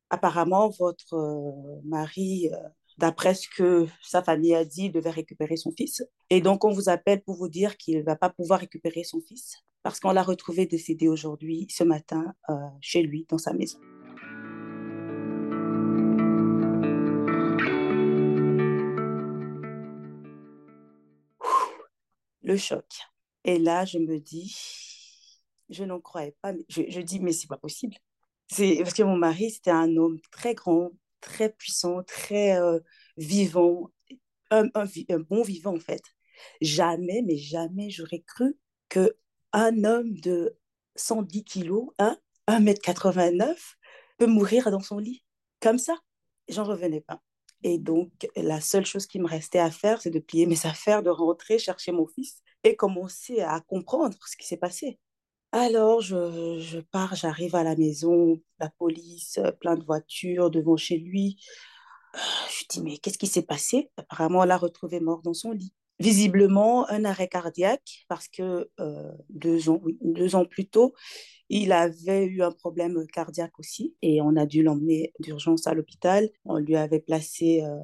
apparemment 0.09 0.69
votre 0.69 1.13
euh, 1.13 1.81
mari, 1.85 2.49
euh, 2.51 2.57
d'après 2.97 3.33
ce 3.33 3.47
que 3.47 3.87
sa 4.01 4.23
famille 4.23 4.55
a 4.55 4.65
dit, 4.65 4.89
devait 4.89 5.09
récupérer 5.09 5.55
son 5.55 5.71
fils. 5.71 6.03
Et 6.29 6.41
donc 6.41 6.65
on 6.65 6.71
vous 6.71 6.89
appelle 6.89 7.21
pour 7.21 7.35
vous 7.35 7.49
dire 7.49 7.77
qu'il 7.77 7.99
ne 7.99 8.03
va 8.03 8.15
pas 8.15 8.29
pouvoir 8.29 8.59
récupérer 8.59 9.03
son 9.03 9.21
fils 9.21 9.57
parce 9.83 9.99
qu'on 9.99 10.11
l'a 10.11 10.23
retrouvé 10.23 10.65
décédé 10.65 11.07
aujourd'hui, 11.07 11.65
ce 11.69 11.85
matin, 11.85 12.33
chez 12.81 13.01
lui, 13.01 13.25
dans 13.29 13.37
sa 13.37 13.53
maison. 13.53 13.79
Le 22.49 22.57
choc. 22.57 22.85
Et 23.45 23.59
là, 23.59 23.85
je 23.85 23.99
me 23.99 24.19
dis, 24.19 24.57
je 25.69 25.83
n'en 25.83 25.99
croyais 26.01 26.35
pas. 26.41 26.53
Je, 26.67 27.01
dis, 27.01 27.19
mais 27.19 27.31
c'est 27.31 27.47
pas 27.47 27.57
possible. 27.57 27.95
C'est 28.47 28.77
parce 28.79 28.93
que 28.93 29.03
mon 29.03 29.15
mari, 29.15 29.51
c'était 29.51 29.71
un 29.71 29.95
homme 29.97 30.19
très 30.31 30.55
grand, 30.55 30.91
très 31.21 31.51
puissant, 31.51 32.03
très 32.03 32.59
euh, 32.59 32.79
vivant, 33.17 33.91
un, 34.51 34.67
bon 35.29 35.43
vivant 35.43 35.75
en 35.75 35.79
fait. 35.79 36.01
Jamais, 36.61 37.21
mais 37.23 37.37
jamais 37.37 37.91
j'aurais 37.91 38.21
cru 38.21 38.57
que 38.89 39.15
un 39.53 39.83
homme 39.83 40.19
de 40.19 40.57
110 40.95 41.43
kilos, 41.43 41.89
hein, 41.99 42.17
1m89, 42.47 43.75
peut 44.17 44.25
mourir 44.27 44.71
dans 44.71 44.79
son 44.79 44.97
lit. 44.97 45.23
Comme 45.59 45.77
ça. 45.77 45.95
J'en 46.47 46.63
revenais 46.63 47.01
pas. 47.01 47.21
Et 47.63 47.77
donc, 47.77 48.11
la 48.35 48.61
seule 48.61 48.85
chose 48.85 49.05
qui 49.05 49.19
me 49.19 49.27
restait 49.27 49.59
à 49.59 49.71
faire, 49.71 50.01
c'est 50.01 50.09
de 50.09 50.19
plier 50.19 50.45
mes 50.45 50.65
affaires, 50.65 51.03
de 51.03 51.09
rentrer, 51.09 51.59
chercher 51.59 51.91
mon 51.91 52.07
fils 52.07 52.41
et 52.63 52.75
commencer 52.75 53.41
à 53.41 53.61
comprendre 53.61 54.17
ce 54.25 54.37
qui 54.37 54.47
s'est 54.47 54.57
passé. 54.57 54.99
Alors, 55.51 56.01
je, 56.01 56.59
je 56.59 56.79
pars, 56.79 57.15
j'arrive 57.15 57.55
à 57.55 57.63
la 57.63 57.75
maison, 57.75 58.39
la 58.59 58.69
police, 58.69 59.39
plein 59.59 59.75
de 59.75 59.83
voitures 59.83 60.51
devant 60.51 60.77
chez 60.77 60.97
lui. 60.97 61.37
Je 62.13 62.65
dis, 62.69 62.81
mais 62.81 62.97
qu'est-ce 62.97 63.17
qui 63.17 63.27
s'est 63.27 63.43
passé? 63.43 63.91
Apparemment, 63.97 64.39
on 64.39 64.43
l'a 64.43 64.57
retrouvé 64.57 64.99
mort 64.99 65.21
dans 65.21 65.33
son 65.33 65.51
lit. 65.51 65.73
Visiblement, 65.99 66.89
un 66.89 67.03
arrêt 67.03 67.27
cardiaque, 67.27 68.05
parce 68.07 68.29
que 68.29 68.69
euh, 68.79 69.11
deux, 69.29 69.69
ans, 69.69 69.81
deux 70.01 70.35
ans 70.35 70.45
plus 70.45 70.65
tôt, 70.65 70.93
il 71.49 71.73
avait 71.73 72.25
eu 72.25 72.41
un 72.41 72.51
problème 72.51 73.05
cardiaque 73.07 73.59
aussi 73.59 73.95
et 74.01 74.21
on 74.21 74.37
a 74.37 74.45
dû 74.45 74.63
l'emmener 74.63 75.11
d'urgence 75.19 75.67
à 75.67 75.73
l'hôpital. 75.73 76.29
On 76.45 76.57
lui 76.57 76.77
avait 76.77 77.01
placé 77.01 77.63
euh, 77.63 77.75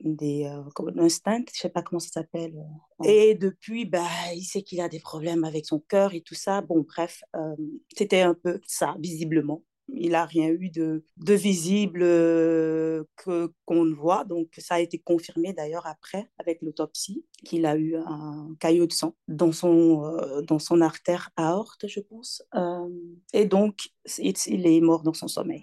des, 0.00 0.46
euh, 0.46 0.62
un 0.96 1.08
stent, 1.08 1.44
je 1.54 1.60
sais 1.60 1.68
pas 1.68 1.82
comment 1.82 2.00
ça 2.00 2.08
s'appelle. 2.08 2.54
Et 3.04 3.36
depuis, 3.36 3.84
bah, 3.84 4.08
il 4.34 4.42
sait 4.42 4.62
qu'il 4.62 4.80
a 4.80 4.88
des 4.88 4.98
problèmes 4.98 5.44
avec 5.44 5.64
son 5.66 5.78
cœur 5.78 6.14
et 6.14 6.20
tout 6.20 6.34
ça. 6.34 6.62
Bon, 6.62 6.84
bref, 6.88 7.22
c'était 7.96 8.22
un 8.22 8.34
peu 8.34 8.60
ça, 8.66 8.96
visiblement 8.98 9.62
il 9.88 10.12
n'a 10.12 10.24
rien 10.24 10.48
eu 10.48 10.70
de, 10.70 11.04
visible 11.18 12.00
euh, 12.02 13.04
que 13.16 13.52
qu'on 13.64 13.84
ne 13.84 13.94
voit. 13.94 14.24
Donc, 14.24 14.48
ça 14.58 14.76
a 14.76 14.80
été 14.80 14.98
confirmé 14.98 15.52
d'ailleurs 15.52 15.86
après 15.86 16.30
avec 16.38 16.62
l'autopsie 16.62 17.24
qu'il 17.44 17.66
a 17.66 17.76
eu 17.76 17.96
un 17.96 18.54
caillot 18.60 18.86
de 18.86 18.92
sang 18.92 19.14
dans 19.28 19.52
son, 19.52 20.04
euh, 20.04 20.42
dans 20.42 20.58
son 20.58 20.80
artère 20.80 21.30
aorte, 21.36 21.86
je 21.88 22.00
pense. 22.00 22.42
Euh, 22.54 22.88
et 23.32 23.46
donc, 23.46 23.90
il 24.18 24.66
est 24.66 24.80
mort 24.80 25.02
dans 25.02 25.14
son 25.14 25.28
sommeil. 25.28 25.62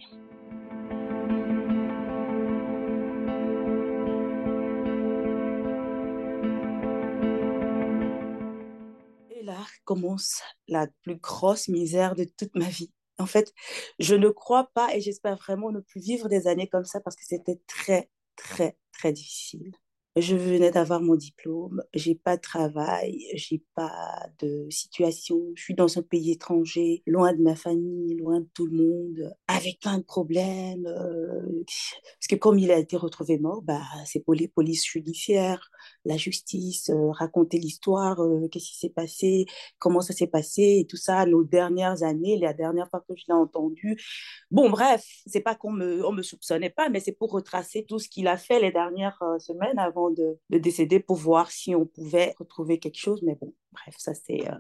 Et 9.31 9.43
là 9.43 9.57
commence 9.85 10.41
la 10.67 10.87
plus 11.01 11.15
grosse 11.15 11.67
misère 11.67 12.15
de 12.15 12.25
toute 12.25 12.55
ma 12.55 12.69
vie 12.69 12.91
en 13.19 13.25
fait, 13.25 13.53
je 13.99 14.15
ne 14.15 14.29
crois 14.29 14.69
pas 14.73 14.95
et 14.95 15.01
j'espère 15.01 15.35
vraiment 15.37 15.71
ne 15.71 15.79
plus 15.79 16.01
vivre 16.01 16.27
des 16.29 16.47
années 16.47 16.67
comme 16.67 16.85
ça 16.85 16.99
parce 17.01 17.15
que 17.15 17.25
c'était 17.25 17.59
très, 17.67 18.09
très, 18.35 18.77
très 18.91 19.13
difficile. 19.13 19.71
Je 20.15 20.35
venais 20.35 20.71
d'avoir 20.71 21.01
mon 21.01 21.15
diplôme, 21.15 21.83
j'ai 21.93 22.15
pas 22.15 22.35
de 22.35 22.41
travail, 22.41 23.25
j'ai 23.35 23.63
pas 23.75 24.27
de 24.39 24.67
situation, 24.69 25.39
je 25.55 25.63
suis 25.63 25.75
dans 25.75 25.99
un 25.99 26.01
pays 26.01 26.31
étranger, 26.31 27.03
loin 27.05 27.31
de 27.31 27.41
ma 27.41 27.55
famille, 27.55 28.15
loin 28.15 28.39
de 28.39 28.47
tout 28.55 28.65
le 28.65 28.75
monde, 28.75 29.35
avec 29.47 29.79
plein 29.79 29.99
de 29.99 30.03
problèmes. 30.03 30.87
Euh, 30.87 31.63
parce 31.65 32.27
que 32.27 32.35
comme 32.35 32.57
il 32.57 32.71
a 32.71 32.79
été 32.79 32.97
retrouvé 32.97 33.37
mort, 33.37 33.61
bah, 33.61 33.83
c'est 34.05 34.19
pour 34.19 34.33
les 34.33 34.47
polices 34.47 34.85
judiciaires, 34.85 35.69
la 36.05 36.17
justice, 36.17 36.89
euh, 36.89 37.11
raconter 37.11 37.59
l'histoire, 37.59 38.19
euh, 38.19 38.47
qu'est-ce 38.47 38.71
qui 38.71 38.77
s'est 38.77 38.89
passé, 38.89 39.45
comment 39.77 40.01
ça 40.01 40.13
s'est 40.13 40.27
passé 40.27 40.79
et 40.81 40.87
tout 40.87 40.97
ça, 40.97 41.25
nos 41.27 41.43
dernières 41.43 42.01
années, 42.01 42.37
la 42.39 42.53
dernière 42.53 42.89
fois 42.89 43.05
que 43.07 43.13
je 43.15 43.25
l'ai 43.27 43.35
entendu. 43.35 44.01
Bon, 44.49 44.69
bref, 44.71 45.05
c'est 45.27 45.41
pas 45.41 45.55
qu'on 45.55 45.71
me, 45.71 46.05
on 46.05 46.11
me 46.11 46.23
soupçonnait 46.23 46.71
pas, 46.71 46.89
mais 46.89 46.99
c'est 46.99 47.11
pour 47.11 47.31
retracer 47.31 47.85
tout 47.87 47.99
ce 47.99 48.09
qu'il 48.09 48.27
a 48.27 48.37
fait 48.37 48.59
les 48.59 48.71
dernières 48.71 49.21
semaines 49.39 49.77
avant 49.77 49.98
de, 50.09 50.39
décéder 50.49 50.99
pour 50.99 51.17
voir 51.17 51.51
si 51.51 51.75
on 51.75 51.85
pouvait 51.85 52.33
retrouver 52.39 52.79
quelque 52.79 52.97
chose. 52.97 53.21
Mais 53.23 53.35
bon, 53.35 53.53
bref, 53.71 53.95
ça 53.97 54.13
c'est 54.13 54.49
euh, 54.49 54.55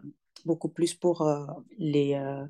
beaucoup 0.45 0.69
plus 0.69 0.93
pour 0.93 1.21
euh, 1.21 1.45
les... 1.77 2.15
Euh, 2.15 2.45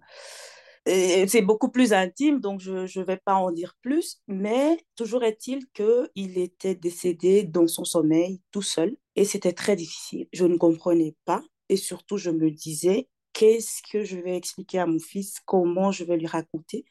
c'est 0.86 1.44
beaucoup 1.44 1.70
plus 1.70 1.94
intime, 1.94 2.40
donc 2.40 2.62
je 2.62 3.00
ne 3.00 3.06
vais 3.06 3.18
pas 3.18 3.36
en 3.36 3.52
dire 3.52 3.76
plus, 3.82 4.22
mais 4.28 4.80
toujours 4.96 5.24
est-il 5.24 5.68
qu'il 5.72 6.38
était 6.40 6.74
décédé 6.74 7.44
dans 7.44 7.68
son 7.68 7.84
sommeil 7.84 8.42
tout 8.50 8.64
seul 8.64 8.96
et 9.16 9.26
c'était 9.26 9.54
très 9.54 9.76
difficile. 9.76 10.28
Je 10.34 10.46
ne 10.46 10.58
comprenais 10.58 11.16
pas 11.26 11.44
et 11.68 11.78
surtout 11.78 12.18
je 12.18 12.32
me 12.32 12.50
disais, 12.50 13.08
qu'est-ce 13.34 13.84
que 13.92 14.04
je 14.04 14.18
vais 14.18 14.36
expliquer 14.36 14.80
à 14.80 14.88
mon 14.88 14.98
fils, 15.00 15.40
comment 15.46 15.92
je 15.92 16.06
vais 16.06 16.18
lui 16.18 16.28
raconter? 16.28 16.86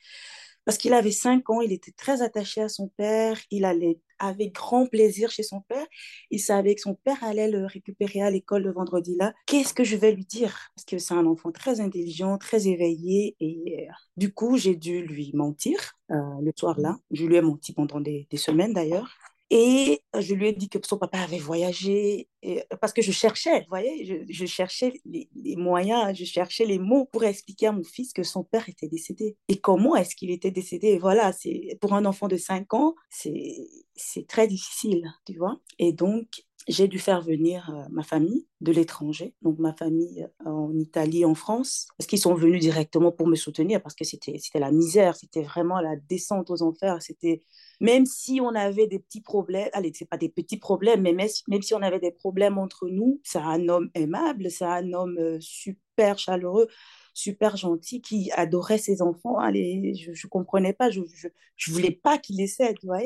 Parce 0.65 0.79
qu'il 0.79 0.93
avait 0.93 1.13
cinq 1.13 1.49
ans, 1.51 1.63
il 1.63 1.73
était 1.73 1.93
très 1.93 2.21
attaché 2.21 2.61
à 2.61 2.69
son 2.69 2.89
père, 2.89 3.41
il 3.51 3.65
allait 3.65 4.01
avec 4.19 4.53
grand 4.53 4.87
plaisir 4.87 5.31
chez 5.31 5.43
son 5.43 5.61
père, 5.61 5.87
il 6.31 6.41
savait 6.41 6.75
que 6.75 6.81
son 6.81 6.95
père 6.95 7.23
allait 7.23 7.51
le 7.51 7.67
récupérer 7.67 8.23
à 8.23 8.31
l'école 8.31 8.63
le 8.63 8.73
vendredi 8.73 9.17
là. 9.19 9.33
Qu'est-ce 9.47 9.75
que 9.75 9.85
je 9.85 9.97
vais 9.97 10.13
lui 10.13 10.25
dire? 10.25 10.71
Parce 10.75 10.85
que 10.85 10.99
c'est 10.99 11.15
un 11.15 11.27
enfant 11.27 11.53
très 11.53 11.81
intelligent, 11.81 12.39
très 12.39 12.69
éveillé, 12.69 13.37
et 13.41 13.87
euh, 13.89 13.93
du 14.17 14.33
coup, 14.33 14.57
j'ai 14.57 14.77
dû 14.77 15.03
lui 15.03 15.33
mentir 15.35 15.95
euh, 16.11 16.17
le 16.43 16.53
soir 16.57 16.79
là. 16.79 16.99
Je 17.11 17.27
lui 17.27 17.37
ai 17.37 17.41
menti 17.41 17.73
pendant 17.73 18.01
des 18.01 18.27
semaines 18.37 18.73
d'ailleurs. 18.73 19.17
Et 19.51 20.03
je 20.19 20.35
lui 20.35 20.49
ai 20.49 20.53
dit 20.53 20.69
que 20.69 20.79
son 20.85 20.99
papa 20.99 21.21
avait 21.21 21.39
voyagé, 21.39 22.29
et, 22.43 22.65
parce 22.81 22.93
que 22.93 23.01
je 23.01 23.13
cherchais, 23.13 23.61
vous 23.61 23.69
voyez, 23.71 24.27
je, 24.29 24.47
cherchais 24.47 25.01
les, 25.07 25.57
moyens, 25.57 26.15
je 26.17 26.25
cherchais 26.25 26.67
les 26.67 26.79
mots 26.79 27.07
pour 27.07 27.25
expliquer 27.25 27.69
à 27.69 27.73
mon 27.73 27.85
fils 27.85 28.13
que 28.13 28.23
son 28.23 28.45
père 28.45 28.69
était 28.69 28.89
décédé. 28.89 29.37
Et 29.49 29.57
comment 29.57 29.97
est-ce 29.97 30.15
qu'il 30.15 30.31
était 30.31 30.51
décédé? 30.51 30.89
Et 30.89 30.99
Voilà, 30.99 31.33
pour 31.81 31.95
un 31.95 32.05
enfant 32.05 32.29
de 32.29 32.37
5 32.37 32.75
ans, 32.75 32.95
c'est 33.11 34.27
très 34.29 34.47
difficile, 34.47 35.11
tu 35.25 35.37
vois. 35.39 35.59
Et 35.79 35.93
donc, 35.93 36.45
j'ai 36.69 36.87
dû 36.87 36.99
faire 36.99 37.23
venir 37.23 37.71
euh, 37.71 37.89
ma 37.91 38.03
famille 38.03 38.47
de 38.61 38.73
l'étranger, 38.73 39.35
donc 39.41 39.59
ma 39.59 39.73
famille 39.73 40.29
euh, 40.47 40.51
en 40.51 40.77
Italie, 40.79 41.25
en 41.25 41.35
France, 41.35 41.89
parce 41.97 42.07
qu'ils 42.07 42.19
sont 42.19 42.35
venus 42.35 42.61
directement 42.61 43.11
pour 43.11 43.27
me 43.27 43.37
soutenir, 43.37 43.83
parce 43.83 43.95
que 43.95 44.05
c'était 44.05 44.39
la 44.55 44.71
misère, 44.71 45.17
c'était 45.17 45.43
vraiment 45.43 45.81
la 45.81 45.97
descente 45.97 46.51
aux 46.51 46.63
enfers, 46.63 47.01
c'était 47.01 47.43
même 47.81 48.07
si 48.07 48.41
on 48.41 48.55
avait 48.55 48.87
des 48.87 48.99
petits 48.99 49.21
problèmes, 49.21 49.69
allez, 49.73 49.93
c'est 49.95 50.09
pas 50.09 50.17
des 50.17 50.29
petits 50.29 50.57
problèmes, 50.57 51.03
mais 51.03 51.13
même, 51.13 51.63
si 51.63 51.75
on 51.75 51.83
avait 51.83 52.01
des 52.01 52.11
problèmes 52.11 52.59
entre 52.59 52.89
nous, 52.89 53.21
c'est 53.25 53.39
un 53.39 53.69
homme 53.69 53.91
aimable, 53.95 54.51
c'est 54.51 54.65
un 54.65 54.93
homme 54.93 55.17
euh, 55.19 55.39
super 55.41 56.19
chaleureux, 56.19 56.69
super 57.15 57.57
gentil, 57.57 58.01
qui 58.01 58.31
adorait 58.33 58.79
ses 58.79 59.03
enfants. 59.03 59.39
Allez, 59.39 59.95
je 59.95 60.11
ne 60.11 60.29
comprenais 60.29 60.73
pas, 60.73 60.91
je 60.91 61.01
ne 61.01 61.73
voulais 61.73 61.93
pas 61.93 62.19
qu'il 62.19 62.41
essaie, 62.41 62.75
tu 62.75 62.87
vois. 62.87 63.01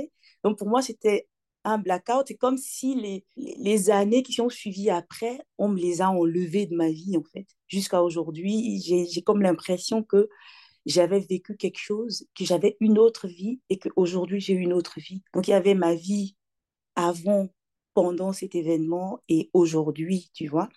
Donc 0.44 0.58
pour 0.58 0.68
moi, 0.68 0.82
c'était 0.82 1.28
un 1.64 1.78
blackout. 1.78 2.24
C'est 2.28 2.36
comme 2.36 2.56
si 2.56 2.94
les, 2.94 3.24
les 3.36 3.90
années 3.90 4.22
qui 4.22 4.40
ont 4.40 4.50
suivi 4.50 4.90
après, 4.90 5.40
on 5.58 5.68
me 5.68 5.78
les 5.78 6.00
a 6.02 6.10
enlevées 6.10 6.66
de 6.66 6.74
ma 6.76 6.90
vie, 6.90 7.16
en 7.16 7.22
fait. 7.32 7.46
Jusqu'à 7.68 8.02
aujourd'hui, 8.02 8.80
j'ai 8.80 9.22
comme 9.22 9.42
l'impression 9.42 10.02
que 10.02 10.28
j'avais 10.86 11.20
vécu 11.20 11.56
quelque 11.56 11.78
chose, 11.78 12.26
que 12.34 12.44
j'avais 12.44 12.76
une 12.80 12.98
autre 12.98 13.28
vie 13.28 13.60
et 13.70 13.78
qu'aujourd'hui 13.78 14.40
j'ai 14.40 14.54
une 14.54 14.72
autre 14.72 15.00
vie. 15.00 15.22
Donc 15.34 15.48
il 15.48 15.52
y 15.52 15.54
avait 15.54 15.74
ma 15.74 15.94
vie 15.94 16.36
avant, 16.96 17.48
pendant 17.94 18.32
cet 18.32 18.54
événement 18.54 19.20
et 19.28 19.50
aujourd'hui, 19.52 20.30
tu 20.34 20.48
vois. 20.48 20.68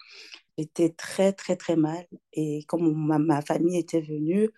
J'étais 0.57 0.89
très, 0.89 1.33
très, 1.33 1.55
très 1.55 1.75
mal. 1.75 2.05
Et 2.33 2.63
comme 2.67 2.93
ma, 2.93 3.19
ma 3.19 3.41
famille 3.41 3.77
était 3.77 4.01
venue, 4.01 4.49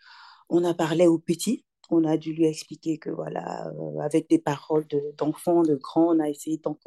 on 0.50 0.63
a 0.63 0.74
parlé 0.74 1.08
au 1.08 1.20
petit 1.20 1.66
on 1.89 2.03
a 2.03 2.17
dû 2.17 2.34
lui 2.34 2.46
expliquer 2.46 2.98
que 2.98 3.10
voilà, 3.10 3.67
euh, 3.67 4.00
avec 4.00 4.29
des 4.29 4.39
paroles 4.39 4.86
d'enfant, 5.17 5.62
de, 5.62 5.75
grand, 5.75 6.15
on 6.15 6.20
a 6.20 6.29
essayé 6.29 6.60
tant, 6.60 6.77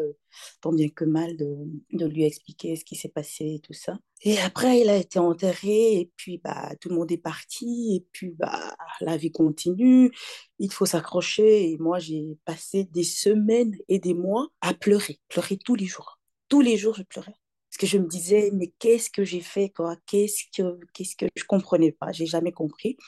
tant 0.61 0.73
bien 0.73 0.89
que 0.89 1.05
mal 1.05 1.37
de, 1.37 1.57
de 1.93 2.07
lui 2.07 2.25
expliquer 2.25 2.77
ce 2.77 2.85
qui 2.85 2.97
s'est 2.97 3.09
passé 3.09 3.55
et 3.55 3.61
tout 3.61 3.73
ça. 3.73 3.99
Et 4.23 4.39
après, 4.39 4.81
il 4.81 4.91
a 4.91 4.97
été 4.97 5.19
enterré 5.19 5.95
et 5.95 6.11
puis 6.17 6.39
bah, 6.39 6.73
tout 6.81 6.91
le 6.91 6.97
monde 6.97 7.11
est 7.11 7.17
parti 7.17 7.97
et 7.97 8.07
puis 8.13 8.33
bah, 8.33 8.77
la 9.01 9.17
vie 9.17 9.33
continue, 9.33 10.13
il 10.59 10.71
faut 10.71 10.87
s'accrocher 10.87 11.71
et 11.71 11.79
moi 11.79 11.99
j'ai 11.99 12.39
passé 12.45 12.85
des 12.85 13.05
semaines 13.05 13.77
et 13.89 13.99
des 13.99 14.15
mois 14.15 14.49
à 14.61 14.75
pleurer, 14.75 15.19
pleurer 15.29 15.57
tous 15.57 15.75
les 15.75 15.87
jours. 15.87 16.19
Tous 16.49 16.61
les 16.61 16.77
jours, 16.77 16.95
je 16.95 17.03
pleurais. 17.03 17.35
Que 17.81 17.87
je 17.87 17.97
me 17.97 18.07
disais, 18.07 18.51
mais 18.53 18.75
qu'est-ce 18.79 19.09
que 19.09 19.25
j'ai 19.25 19.41
fait, 19.41 19.71
quoi? 19.71 19.97
Qu'est-ce 20.05 20.45
que, 20.55 20.79
qu'est-ce 20.93 21.17
que 21.17 21.25
je 21.35 21.45
comprenais 21.45 21.93
pas? 21.93 22.13
J'ai 22.13 22.27
jamais 22.27 22.53
compris. 22.53 22.99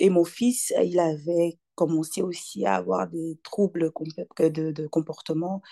Et 0.00 0.10
mon 0.10 0.24
fils, 0.24 0.74
il 0.84 1.00
avait 1.00 1.58
commencé 1.74 2.20
aussi 2.20 2.66
à 2.66 2.74
avoir 2.74 3.08
des 3.08 3.40
troubles 3.42 3.90
de, 4.38 4.70
de 4.70 4.86
comportement. 4.86 5.62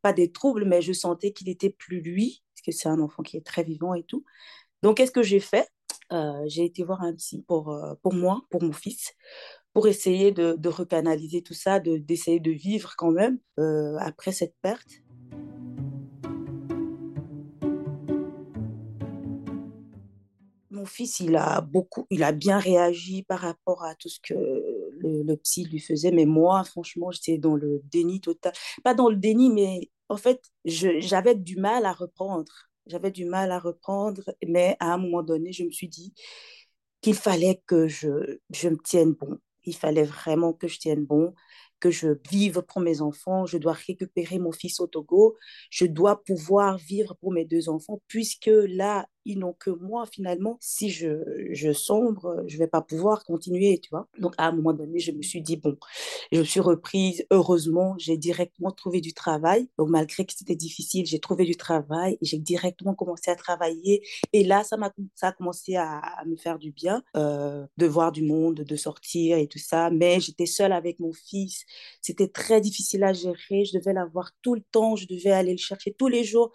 Pas 0.00 0.12
des 0.12 0.30
troubles, 0.30 0.64
mais 0.64 0.80
je 0.80 0.92
sentais 0.92 1.32
qu'il 1.32 1.48
était 1.48 1.70
plus 1.70 2.00
lui, 2.02 2.44
parce 2.54 2.62
que 2.62 2.70
c'est 2.70 2.88
un 2.88 3.00
enfant 3.00 3.24
qui 3.24 3.36
est 3.36 3.44
très 3.44 3.64
vivant 3.64 3.94
et 3.94 4.04
tout. 4.04 4.24
Donc, 4.84 4.98
qu'est-ce 4.98 5.10
que 5.10 5.24
j'ai 5.24 5.40
fait? 5.40 5.66
Euh, 6.12 6.44
J'ai 6.46 6.66
été 6.66 6.84
voir 6.84 7.02
un 7.02 7.14
psy 7.14 7.42
pour, 7.48 7.72
euh, 7.72 7.94
pour 8.00 8.14
moi, 8.14 8.42
pour 8.48 8.62
mon 8.62 8.72
fils, 8.72 9.12
pour 9.72 9.88
essayer 9.88 10.30
de, 10.30 10.54
de 10.56 10.68
recanaliser 10.68 11.42
tout 11.42 11.54
ça, 11.54 11.80
d'essayer 11.80 12.38
de, 12.38 12.52
vivre 12.52 12.94
quand 12.96 13.10
même 13.10 13.40
euh, 13.58 13.96
après 13.98 14.30
cette 14.30 14.54
perte. 14.62 15.02
Mon 20.84 20.86
fils, 20.86 21.20
il 21.20 21.34
a 21.36 21.62
beaucoup, 21.62 22.06
il 22.10 22.22
a 22.22 22.32
bien 22.32 22.58
réagi 22.58 23.22
par 23.22 23.40
rapport 23.40 23.84
à 23.84 23.94
tout 23.94 24.10
ce 24.10 24.20
que 24.20 24.34
le, 24.34 25.34
psy 25.36 25.64
lui 25.64 25.80
faisait. 25.80 26.10
Mais 26.10 26.26
moi, 26.26 26.62
franchement, 26.64 27.10
j'étais 27.10 27.38
dans 27.38 27.54
le 27.56 27.80
déni 27.90 28.20
total. 28.20 28.52
Pas 28.84 28.92
dans 28.94 29.08
le 29.08 29.16
déni, 29.16 29.50
mais 29.50 29.90
en 30.10 30.18
fait, 30.18 30.42
j'avais 30.66 31.34
du 31.34 31.56
mal 31.56 31.86
à 31.86 31.92
reprendre. 31.92 32.52
J'avais 32.86 33.10
du 33.10 33.24
mal 33.24 33.50
à 33.50 33.58
reprendre, 33.58 34.22
mais 34.46 34.76
à 34.78 34.92
un 34.92 34.98
moment 34.98 35.22
donné, 35.22 35.52
je 35.52 35.64
me 35.64 35.70
suis 35.70 35.88
dit 35.88 36.12
qu'il 37.00 37.14
fallait 37.14 37.62
que 37.66 37.88
je, 37.88 38.38
je 38.50 38.68
me 38.68 38.76
tienne 38.84 39.12
bon. 39.12 39.38
Il 39.64 39.74
fallait 39.74 40.04
vraiment 40.04 40.52
que 40.52 40.68
je 40.68 40.78
tienne 40.78 41.06
bon 41.06 41.34
que 41.80 41.90
je 41.90 42.08
vive 42.30 42.62
pour 42.62 42.80
mes 42.80 43.02
enfants, 43.02 43.44
je 43.44 43.58
dois 43.58 43.74
récupérer 43.74 44.38
mon 44.38 44.52
fils 44.52 44.80
au 44.80 44.86
Togo, 44.86 45.36
je 45.68 45.84
dois 45.84 46.22
pouvoir 46.24 46.78
vivre 46.78 47.14
pour 47.20 47.30
mes 47.30 47.44
deux 47.44 47.68
enfants, 47.68 48.00
puisque 48.08 48.50
là, 48.50 49.06
ils 49.24 49.38
n'ont 49.38 49.52
que 49.52 49.70
moi 49.70 50.06
finalement. 50.06 50.58
Si 50.60 50.90
je, 50.90 51.22
je 51.50 51.72
sombre, 51.72 52.44
je 52.46 52.58
vais 52.58 52.66
pas 52.66 52.82
pouvoir 52.82 53.24
continuer, 53.24 53.78
tu 53.78 53.90
vois. 53.90 54.08
Donc 54.18 54.34
à 54.38 54.46
un 54.46 54.52
moment 54.52 54.72
donné, 54.72 54.98
je 54.98 55.12
me 55.12 55.22
suis 55.22 55.42
dit, 55.42 55.56
bon, 55.56 55.76
je 56.32 56.38
me 56.38 56.44
suis 56.44 56.60
reprise. 56.60 57.24
Heureusement, 57.30 57.94
j'ai 57.98 58.16
directement 58.16 58.70
trouvé 58.70 59.00
du 59.00 59.12
travail. 59.12 59.68
Donc 59.78 59.88
malgré 59.88 60.24
que 60.24 60.32
c'était 60.34 60.56
difficile, 60.56 61.06
j'ai 61.06 61.18
trouvé 61.18 61.44
du 61.44 61.56
travail 61.56 62.18
et 62.20 62.24
j'ai 62.26 62.38
directement 62.38 62.94
commencé 62.94 63.30
à 63.30 63.36
travailler. 63.36 64.02
Et 64.32 64.44
là, 64.44 64.64
ça, 64.64 64.76
m'a, 64.76 64.92
ça 65.14 65.28
a 65.28 65.32
commencé 65.32 65.76
à, 65.76 66.02
me 66.26 66.36
faire 66.36 66.58
du 66.58 66.72
bien, 66.72 67.02
euh, 67.16 67.66
de 67.76 67.86
voir 67.86 68.12
du 68.12 68.22
monde, 68.22 68.56
de 68.56 68.76
sortir 68.76 69.38
et 69.38 69.46
tout 69.46 69.58
ça. 69.58 69.90
Mais 69.90 70.20
j'étais 70.20 70.46
seule 70.46 70.72
avec 70.72 71.00
mon 71.00 71.12
fils. 71.12 71.64
C'était 72.00 72.28
très 72.28 72.60
difficile 72.60 73.04
à 73.04 73.12
gérer. 73.12 73.64
Je 73.64 73.78
devais 73.78 73.92
l'avoir 73.92 74.30
tout 74.42 74.54
le 74.54 74.62
temps. 74.70 74.96
Je 74.96 75.06
devais 75.06 75.32
aller 75.32 75.52
le 75.52 75.58
chercher 75.58 75.92
tous 75.92 76.08
les 76.08 76.24
jours. 76.24 76.52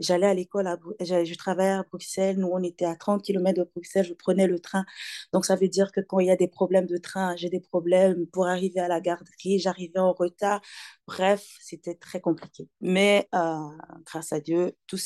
J'allais 0.00 0.26
à 0.26 0.34
l'école, 0.34 0.68
je 1.00 1.34
travaillais 1.36 1.70
à 1.70 1.82
Bruxelles, 1.82 2.38
nous 2.38 2.48
on 2.50 2.62
était 2.62 2.86
à 2.86 2.96
30 2.96 3.22
km 3.22 3.58
de 3.60 3.70
Bruxelles, 3.74 4.06
je 4.06 4.14
prenais 4.14 4.46
le 4.46 4.58
train. 4.58 4.84
Donc 5.32 5.44
ça 5.44 5.56
veut 5.56 5.68
dire 5.68 5.92
que 5.92 6.00
quand 6.00 6.18
il 6.20 6.26
y 6.26 6.30
a 6.30 6.36
des 6.36 6.48
problèmes 6.48 6.86
de 6.86 6.96
train, 6.96 7.36
j'ai 7.36 7.50
des 7.50 7.60
problèmes 7.60 8.26
pour 8.26 8.46
arriver 8.46 8.80
à 8.80 8.88
la 8.88 9.00
garderie, 9.00 9.58
j'arrivais 9.58 9.98
en 9.98 10.12
retard. 10.12 10.60
Bref, 11.06 11.46
c'était 11.60 11.94
très 11.94 12.20
compliqué. 12.20 12.68
Mais 12.80 13.28
euh, 13.34 13.56
grâce 14.06 14.32
à 14.32 14.40
Dieu, 14.40 14.72
tout, 14.86 14.98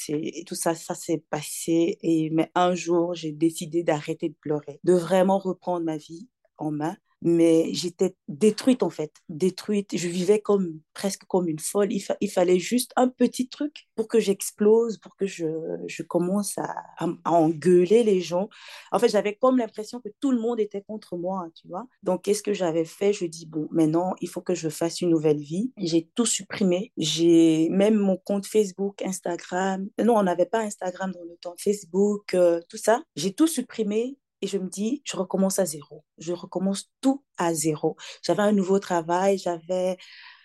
tout 0.47 0.55
ça, 0.55 0.75
ça 0.75 0.95
s'est 0.95 1.25
passé. 1.31 1.99
Et, 2.03 2.31
mais 2.31 2.51
un 2.55 2.75
jour, 2.75 3.15
j'ai 3.15 3.33
décidé 3.33 3.83
d'arrêter 3.83 4.29
de 4.29 4.35
pleurer, 4.41 4.81
de 4.85 4.95
vraiment 4.95 5.39
reprendre 5.39 5.85
ma 5.85 5.97
vie 5.97 6.29
en 6.59 6.71
main 6.71 6.97
mais 7.23 7.73
j'étais 7.73 8.15
détruite 8.29 8.83
en 8.83 8.91
fait, 8.91 9.13
détruite. 9.29 9.97
Je 9.97 10.09
vivais 10.09 10.41
comme 10.41 10.81
presque 10.93 11.25
comme 11.25 11.49
une 11.49 11.59
folle. 11.59 11.93
Il, 11.93 12.05
il 12.21 12.31
fallait 12.31 12.59
juste 12.59 12.93
un 12.97 13.09
petit 13.09 13.49
truc 13.49 13.87
pour 13.95 14.09
que 14.09 14.21
j'explose, 14.21 14.99
pour 14.99 15.17
que 15.17 15.27
je, 15.27 15.47
je 15.87 16.03
commence 16.03 16.59
à, 16.59 16.75
à, 16.99 17.33
engueuler 17.33 18.05
les 18.05 18.21
gens. 18.21 18.49
En 18.93 18.99
fait, 18.99 19.09
j'avais 19.09 19.35
comme 19.35 19.59
l'impression 19.59 20.01
que 20.01 20.09
tout 20.21 20.31
le 20.31 20.41
monde 20.41 20.61
était 20.61 20.83
contre 20.83 21.17
moi, 21.17 21.49
tu 21.55 21.69
vois. 21.69 21.87
Donc, 22.03 22.23
qu'est-ce 22.23 22.43
que 22.43 22.53
j'avais 22.53 22.85
fait? 22.85 23.13
Je 23.13 23.27
dis 23.27 23.47
bon, 23.47 23.69
maintenant, 23.71 24.15
il 24.21 24.29
faut 24.29 24.43
que 24.43 24.55
je 24.55 24.69
fasse 24.69 25.01
une 25.01 25.11
nouvelle 25.11 25.41
vie. 25.41 25.73
J'ai 25.79 26.09
tout 26.15 26.27
supprimé. 26.27 26.93
J'ai 26.97 27.69
même 27.71 27.97
mon 27.97 28.17
compte 28.17 28.47
Facebook, 28.47 29.03
Instagram. 29.03 29.89
Non, 30.03 30.17
on 30.17 30.23
n'avait 30.23 30.47
pas 30.47 30.61
Instagram 30.61 31.13
dans 31.13 31.25
le 31.25 31.37
temps. 31.41 31.55
Facebook, 31.59 32.35
euh, 32.35 32.61
tout 32.69 32.77
ça. 32.77 33.03
J'ai 33.17 33.33
tout 33.33 33.47
supprimé 33.47 34.17
et 34.43 34.47
je 34.47 34.59
me 34.59 34.69
dis, 34.69 35.03
je 35.05 35.17
recommence 35.17 35.59
à 35.59 35.65
zéro. 35.65 36.05
Je 36.19 36.33
recommence 36.33 36.91
tout 37.01 37.25
à 37.37 37.55
zéro. 37.55 37.97
J'avais 38.23 38.43
un 38.43 38.53
nouveau 38.53 38.79
travail, 38.79 39.39
j'avais 39.39 39.97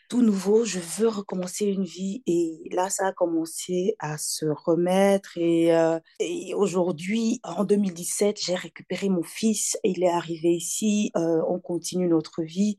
tout 0.09 0.23
nouveau, 0.23 0.65
je 0.65 0.79
veux 0.79 1.07
recommencer 1.07 1.65
une 1.65 1.85
vie. 1.85 2.23
Et 2.25 2.67
là, 2.71 2.89
ça 2.89 3.07
a 3.07 3.13
commencé 3.13 3.95
à 3.99 4.17
se 4.17 4.45
remettre. 4.65 5.37
Et, 5.37 5.73
euh, 5.75 5.99
aujourd'hui, 6.55 7.39
en 7.43 7.63
2017, 7.63 8.39
j'ai 8.43 8.55
récupéré 8.55 9.07
mon 9.07 9.23
fils. 9.23 9.77
Il 9.83 10.03
est 10.03 10.09
arrivé 10.09 10.49
ici. 10.49 11.11
Euh, 11.15 11.41
on 11.47 11.59
continue 11.59 12.07
notre 12.07 12.41
vie. 12.41 12.77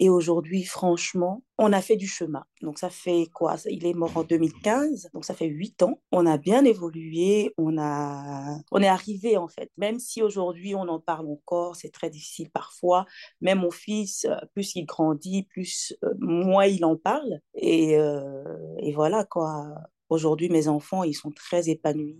Et 0.00 0.08
aujourd'hui, 0.08 0.62
franchement, 0.64 1.42
on 1.58 1.72
a 1.72 1.80
fait 1.80 1.96
du 1.96 2.06
chemin. 2.06 2.44
Donc 2.62 2.78
ça 2.78 2.88
fait 2.88 3.26
quoi? 3.34 3.56
Il 3.68 3.84
est 3.84 3.94
mort 3.94 4.16
en 4.16 4.22
2015, 4.22 5.10
donc 5.12 5.24
ça 5.24 5.34
fait 5.34 5.46
huit 5.46 5.82
ans. 5.82 6.00
On 6.12 6.24
a 6.24 6.38
bien 6.38 6.64
évolué, 6.64 7.52
on 7.58 7.78
a, 7.78 8.58
on 8.70 8.80
est 8.80 8.88
arrivé 8.88 9.36
en 9.36 9.48
fait. 9.48 9.70
Même 9.76 9.98
si 9.98 10.22
aujourd'hui 10.22 10.74
on 10.76 10.88
en 10.88 11.00
parle 11.00 11.26
encore, 11.28 11.74
c'est 11.74 11.90
très 11.90 12.10
difficile 12.10 12.50
parfois. 12.50 13.06
Même 13.40 13.58
mon 13.60 13.72
fils, 13.72 14.24
euh, 14.24 14.36
plus 14.54 14.76
il 14.76 14.86
grandit, 14.86 15.42
plus 15.44 15.96
euh, 16.04 16.14
moins 16.20 16.66
il 16.66 16.84
en 16.84 16.96
parle. 16.96 17.40
Et, 17.54 17.98
euh, 17.98 18.44
et 18.78 18.92
voilà 18.92 19.24
quoi. 19.24 19.66
Aujourd'hui, 20.10 20.48
mes 20.48 20.68
enfants, 20.68 21.04
ils 21.04 21.14
sont 21.14 21.30
très 21.30 21.68
épanouis. 21.68 22.18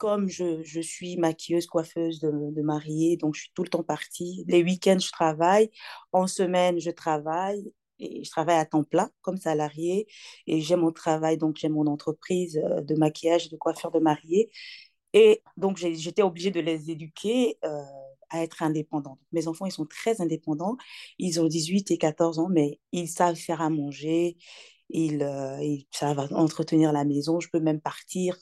Comme 0.00 0.28
je, 0.28 0.62
je, 0.64 0.80
suis 0.80 1.18
maquilleuse, 1.18 1.66
coiffeuse 1.66 2.20
de, 2.20 2.30
de, 2.30 2.62
mariée, 2.62 3.18
donc 3.18 3.34
je 3.34 3.42
suis 3.42 3.52
tout 3.54 3.62
le 3.62 3.68
temps 3.68 3.82
partie. 3.82 4.44
Les 4.48 4.62
week-ends, 4.62 4.98
je 4.98 5.12
travaille. 5.12 5.70
En 6.12 6.26
semaine, 6.26 6.80
je 6.80 6.90
travaille. 6.90 7.70
Et 7.98 8.24
je 8.24 8.30
travaille 8.30 8.56
à 8.56 8.64
temps 8.64 8.82
plein 8.82 9.10
comme 9.20 9.36
salarié. 9.36 10.06
Et 10.46 10.62
j'aime 10.62 10.80
mon 10.80 10.90
travail, 10.92 11.36
donc 11.36 11.58
j'ai 11.58 11.68
mon 11.68 11.86
entreprise 11.86 12.58
euh, 12.64 12.80
de 12.80 12.94
maquillage 12.94 13.46
et 13.46 13.50
de 13.50 13.58
coiffure 13.58 13.90
de 13.90 13.98
mariée. 14.00 14.50
Et 15.12 15.42
donc, 15.58 15.76
j'étais 15.76 16.22
obligée 16.22 16.50
de 16.50 16.60
les 16.60 16.90
éduquer 16.90 17.58
euh, 17.64 17.82
à 18.30 18.42
être 18.42 18.62
indépendants. 18.62 19.18
Mes 19.32 19.48
enfants, 19.48 19.66
ils 19.66 19.72
sont 19.72 19.86
très 19.86 20.22
indépendants. 20.22 20.78
Ils 21.18 21.40
ont 21.42 21.46
18 21.46 21.90
et 21.90 21.98
14 21.98 22.38
ans, 22.38 22.48
mais 22.50 22.80
ils 22.92 23.08
savent 23.08 23.36
faire 23.36 23.60
à 23.60 23.68
manger. 23.68 24.38
Ils, 24.88 25.22
euh, 25.22 25.62
ils 25.62 25.86
savent 25.90 26.26
entretenir 26.32 26.92
la 26.92 27.04
maison. 27.04 27.38
Je 27.38 27.50
peux 27.50 27.60
même 27.60 27.82
partir 27.82 28.38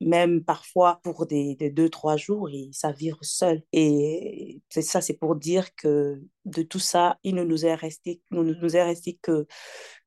même 0.00 0.44
parfois 0.44 1.00
pour 1.02 1.26
des, 1.26 1.56
deux, 1.56 1.88
trois 1.88 2.16
jours, 2.16 2.50
ils 2.50 2.72
savent 2.74 2.96
vivre 2.96 3.18
seuls. 3.22 3.62
Et 3.72 4.60
c'est 4.68 4.82
ça, 4.82 5.00
c'est 5.00 5.14
pour 5.16 5.36
dire 5.36 5.74
que 5.76 6.22
de 6.44 6.62
tout 6.62 6.78
ça, 6.78 7.18
il 7.24 7.34
ne 7.34 7.44
nous 7.44 7.64
est 7.64 7.74
resté, 7.74 8.20
ne 8.30 8.42
nous 8.42 8.76
est 8.76 8.82
resté 8.82 9.18
que, 9.22 9.46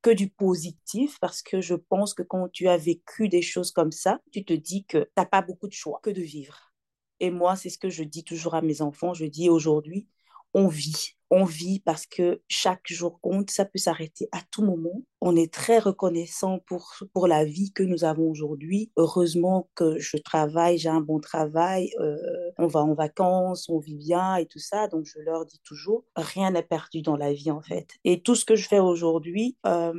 que 0.02 0.12
du 0.12 0.30
positif 0.30 1.20
parce 1.20 1.42
que 1.42 1.62
je 1.62 1.76
pense 1.76 2.14
que 2.14 2.24
quand 2.24 2.50
tu 2.50 2.68
as 2.68 2.78
vécu 2.78 3.30
des 3.30 3.42
choses 3.42 3.72
comme 3.72 3.92
ça, 3.92 4.20
tu 4.32 4.46
te 4.46 4.54
dis 4.54 4.86
que 4.86 5.00
tu 5.00 5.10
n'as 5.18 5.26
pas 5.26 5.42
beaucoup 5.42 5.68
de 5.68 5.74
choix 5.74 6.00
que 6.04 6.10
de 6.10 6.22
vivre. 6.22 6.74
Et 7.20 7.32
moi, 7.32 7.56
c'est 7.56 7.70
ce 7.70 7.80
que 7.80 7.90
je 7.90 8.04
dis 8.04 8.24
toujours 8.24 8.56
à 8.56 8.62
mes 8.62 8.82
enfants. 8.82 9.14
Je 9.14 9.26
dis 9.26 9.50
aujourd'hui, 9.50 10.08
on 10.54 10.68
vit 10.68 11.17
on 11.30 11.44
vit 11.44 11.80
parce 11.80 12.06
que 12.06 12.42
chaque 12.48 12.88
jour 12.88 13.20
compte, 13.22 13.52
ça 13.52 13.66
peut 13.66 13.80
s'arrêter 13.80 14.30
à 14.32 14.40
tout 14.52 14.64
moment. 14.64 15.02
On 15.20 15.36
est 15.36 15.52
très 15.52 15.80
reconnaissant 15.80 16.60
pour, 16.68 16.94
pour 17.14 17.28
la 17.28 17.44
vie 17.44 17.72
que 17.72 17.84
nous 17.84 18.04
avons 18.04 18.30
aujourd'hui. 18.30 18.92
Heureusement 18.98 19.68
que 19.76 19.98
je 20.00 20.18
travaille, 20.18 20.78
j'ai 20.78 20.90
un 20.90 21.02
bon 21.02 21.20
travail, 21.20 21.90
euh, 22.00 22.18
on 22.60 22.68
va 22.68 22.82
en 22.82 22.94
vacances, 22.94 23.68
on 23.68 23.80
vit 23.80 23.96
bien 23.96 24.36
et 24.36 24.46
tout 24.46 24.60
ça. 24.60 24.88
Donc 24.88 25.06
je 25.06 25.20
leur 25.20 25.46
dis 25.46 25.60
toujours, 25.64 26.06
rien 26.16 26.52
n'est 26.52 26.64
perdu 26.64 27.02
dans 27.02 27.18
la 27.18 27.34
vie 27.34 27.52
en 27.52 27.62
fait. 27.62 27.88
Et 28.04 28.22
tout 28.22 28.36
ce 28.36 28.46
que 28.46 28.56
je 28.56 28.68
fais 28.68 28.80
aujourd'hui, 28.80 29.58
euh, 29.66 29.94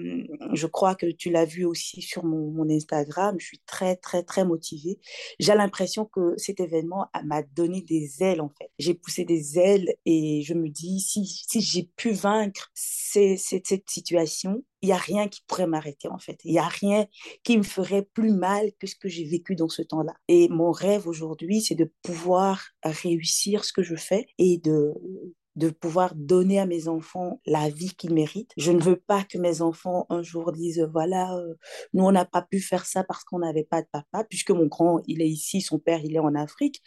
je 0.52 0.66
crois 0.66 0.94
que 0.94 1.06
tu 1.06 1.30
l'as 1.30 1.44
vu 1.44 1.64
aussi 1.64 2.00
sur 2.00 2.24
mon, 2.24 2.50
mon 2.52 2.70
Instagram, 2.70 3.36
je 3.38 3.46
suis 3.46 3.60
très 3.66 3.96
très 3.96 4.22
très 4.22 4.44
motivée. 4.44 4.98
J'ai 5.40 5.54
l'impression 5.54 6.04
que 6.04 6.34
cet 6.36 6.60
événement 6.60 7.08
m'a 7.24 7.42
donné 7.42 7.82
des 7.82 8.22
ailes 8.22 8.40
en 8.40 8.50
fait. 8.50 8.70
J'ai 8.78 8.94
poussé 8.94 9.24
des 9.24 9.58
ailes 9.58 9.94
et 10.06 10.42
je 10.42 10.54
me 10.54 10.68
dis, 10.68 11.00
si 11.00 11.17
si, 11.24 11.60
j'ai 11.60 11.90
pu 11.96 12.12
vaincre 12.12 12.70
cette 12.74 13.90
situation, 13.90 14.62
il 14.82 14.86
n'y 14.86 14.92
a 14.92 14.98
rien 14.98 15.28
qui 15.28 15.40
pourrait 15.46 15.66
m'arrêter 15.66 16.08
en 16.08 16.18
fait. 16.18 16.38
Il 16.44 16.52
n'y 16.52 16.58
a 16.58 16.68
rien 16.68 17.06
qui 17.42 17.56
me 17.58 17.62
ferait 17.62 18.02
plus 18.02 18.32
mal 18.32 18.70
que 18.78 18.86
ce 18.86 18.94
que 18.94 19.08
j'ai 19.08 19.24
vécu 19.24 19.56
dans 19.56 19.68
ce 19.68 19.82
temps-là. 19.82 20.14
Et 20.28 20.48
mon 20.48 20.70
rêve 20.70 21.06
aujourd'hui, 21.08 21.60
c'est 21.60 21.74
de 21.74 21.92
pouvoir 22.02 22.62
réussir 22.82 23.64
ce 23.64 23.72
que 23.72 23.82
je 23.82 23.96
fais 23.96 24.26
et 24.38 24.58
de 24.58 25.70
pouvoir 25.80 26.14
donner 26.14 26.60
à 26.60 26.66
mes 26.66 26.88
enfants 26.88 27.40
la 27.46 27.68
vie 27.68 27.94
qu'ils 27.96 28.14
méritent. 28.14 28.52
Je 28.56 28.72
ne 28.72 28.82
veux 28.82 28.96
pas 28.96 29.24
que 29.24 29.38
mes 29.38 29.62
enfants 29.62 30.06
un 30.10 30.22
jour 30.22 30.52
disent 30.52 30.86
voilà, 30.92 31.34
euh, 31.36 31.54
nous 31.92 32.04
on 32.04 32.12
n'a 32.12 32.24
pas 32.24 32.42
pu 32.42 32.60
faire 32.60 32.86
ça 32.86 33.04
parce 33.04 33.24
qu'on 33.24 33.40
n'avait 33.40 33.64
pas 33.64 33.82
de 33.82 33.88
papa, 33.90 34.24
puisque 34.24 34.50
mon 34.50 34.66
grand 34.66 35.00
il 35.06 35.22
est 35.22 35.28
ici, 35.28 35.60
son 35.60 35.78
père 35.78 36.00
il 36.04 36.14
est 36.14 36.20
en 36.20 36.34
Afrique. 36.34 36.82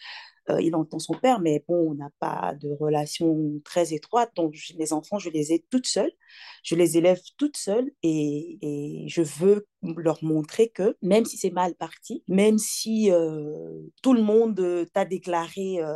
Euh, 0.51 0.61
il 0.61 0.75
entend 0.75 0.99
son 0.99 1.13
père, 1.13 1.39
mais 1.39 1.63
bon, 1.67 1.91
on 1.91 1.93
n'a 1.95 2.09
pas 2.19 2.53
de 2.59 2.69
relation 2.79 3.59
très 3.63 3.93
étroite. 3.93 4.31
Donc, 4.35 4.55
les 4.77 4.93
enfants, 4.93 5.19
je 5.19 5.29
les 5.29 5.53
ai 5.53 5.65
toutes 5.69 5.87
seules. 5.87 6.11
Je 6.63 6.75
les 6.75 6.97
élève 6.97 7.19
toutes 7.37 7.57
seules 7.57 7.91
et, 8.03 9.05
je 9.07 9.21
veux 9.21 9.67
leur 9.81 10.23
montrer 10.23 10.69
que 10.69 10.95
même 11.01 11.25
si 11.25 11.37
c'est 11.37 11.49
mal 11.49 11.73
parti, 11.75 12.23
même 12.27 12.57
si 12.57 13.11
euh, 13.11 13.81
tout 14.03 14.13
le 14.13 14.21
monde 14.21 14.87
t'a 14.93 15.05
déclaré 15.05 15.79
euh, 15.79 15.95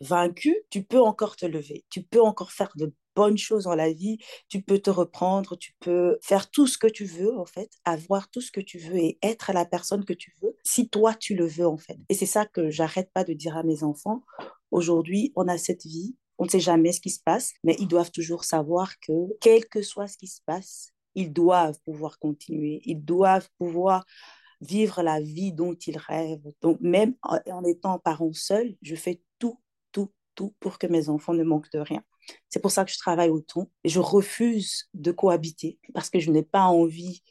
vaincu, 0.00 0.56
tu 0.70 0.82
peux 0.82 1.00
encore 1.00 1.36
te 1.36 1.46
lever. 1.46 1.84
Tu 1.90 2.02
peux 2.02 2.20
encore 2.20 2.52
faire 2.52 2.72
de 2.76 2.92
bonnes 3.18 3.36
choses 3.36 3.64
dans 3.64 3.74
la 3.74 3.92
vie, 3.92 4.18
tu 4.48 4.62
peux 4.62 4.78
te 4.78 4.90
reprendre, 4.90 5.56
tu 5.56 5.72
peux 5.80 6.18
faire 6.22 6.48
tout 6.52 6.68
ce 6.68 6.78
que 6.78 6.86
tu 6.86 7.04
veux, 7.04 7.36
en 7.36 7.46
fait, 7.46 7.68
avoir 7.84 8.30
tout 8.30 8.40
ce 8.40 8.52
que 8.52 8.60
tu 8.60 8.78
veux 8.78 8.96
et 8.96 9.18
être 9.22 9.52
la 9.52 9.64
personne 9.64 10.04
que 10.04 10.12
tu 10.12 10.32
veux, 10.40 10.54
si 10.62 10.88
toi, 10.88 11.14
tu 11.14 11.34
le 11.34 11.44
veux, 11.44 11.66
en 11.66 11.78
fait. 11.78 11.98
Et 12.08 12.14
c'est 12.14 12.26
ça 12.26 12.46
que 12.46 12.70
j'arrête 12.70 13.10
pas 13.12 13.24
de 13.24 13.32
dire 13.32 13.56
à 13.56 13.64
mes 13.64 13.82
enfants. 13.82 14.22
Aujourd'hui, 14.70 15.32
on 15.34 15.48
a 15.48 15.58
cette 15.58 15.84
vie, 15.84 16.14
on 16.38 16.44
ne 16.44 16.48
sait 16.48 16.60
jamais 16.60 16.92
ce 16.92 17.00
qui 17.00 17.10
se 17.10 17.20
passe, 17.20 17.54
mais 17.64 17.74
ils 17.80 17.88
doivent 17.88 18.12
toujours 18.12 18.44
savoir 18.44 18.92
que, 19.00 19.12
quel 19.40 19.66
que 19.66 19.82
soit 19.82 20.06
ce 20.06 20.16
qui 20.16 20.28
se 20.28 20.40
passe, 20.46 20.92
ils 21.16 21.32
doivent 21.32 21.80
pouvoir 21.84 22.20
continuer, 22.20 22.80
ils 22.84 23.04
doivent 23.04 23.48
pouvoir 23.58 24.06
vivre 24.60 25.02
la 25.02 25.20
vie 25.20 25.52
dont 25.52 25.74
ils 25.74 25.98
rêvent. 25.98 26.52
Donc, 26.62 26.78
même 26.80 27.14
en, 27.22 27.64
étant 27.64 27.98
parent 27.98 28.32
seul, 28.32 28.76
je 28.82 28.94
fais 28.94 29.20
pour 30.60 30.78
que 30.78 30.86
mes 30.86 31.08
enfants 31.08 31.34
ne 31.34 31.44
manquent 31.44 31.72
de 31.72 31.78
rien. 31.78 32.02
C'est 32.48 32.60
pour 32.60 32.70
ça 32.70 32.84
que 32.84 32.90
je 32.90 32.98
travaille 32.98 33.30
autant. 33.30 33.70
Je 33.84 34.00
refuse 34.00 34.88
de 34.94 35.12
cohabiter 35.12 35.78
parce 35.94 36.10
que 36.10 36.20
je 36.20 36.30
n'ai 36.30 36.42
pas 36.42 36.64
envie 36.64 37.22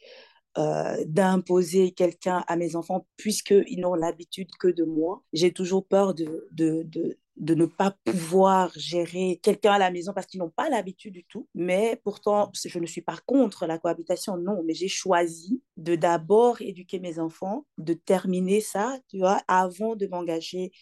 euh, 0.58 1.04
d'imposer 1.06 1.92
quelqu'un 1.92 2.44
à 2.48 2.56
mes 2.56 2.74
enfants 2.74 3.06
puisqu'ils 3.16 3.78
n'ont 3.80 3.94
l'habitude 3.94 4.48
que 4.58 4.66
de 4.66 4.82
moi. 4.82 5.22
J'ai 5.32 5.52
toujours 5.52 5.86
peur 5.86 6.14
de, 6.14 6.48
de, 6.50 6.82
de, 6.84 7.16
de, 7.36 7.54
ne 7.54 7.66
pas 7.66 7.94
pouvoir 8.04 8.72
gérer 8.74 9.38
quelqu'un 9.40 9.74
à 9.74 9.78
la 9.78 9.92
maison 9.92 10.12
parce 10.12 10.26
qu'ils 10.26 10.40
n'ont 10.40 10.50
pas 10.50 10.68
l'habitude 10.68 11.14
du 11.14 11.24
tout. 11.26 11.46
Mais 11.54 12.00
pourtant, 12.02 12.50
je 12.54 12.78
ne 12.80 12.86
suis 12.86 13.02
pas 13.02 13.18
contre 13.24 13.66
la 13.66 13.78
cohabitation, 13.78 14.36
non, 14.36 14.62
mais 14.64 14.74
j'ai 14.74 14.88
choisi 14.88 15.62
de 15.76 15.94
d'abord 15.94 16.60
éduquer 16.60 16.98
mes 16.98 17.20
enfants, 17.20 17.64
de 17.76 17.92
terminer 17.92 18.60
ça, 18.60 18.98
tu 19.08 19.18
vois, 19.18 19.40
avant 19.46 19.94
de 19.94 20.08
m'engager 20.08 20.72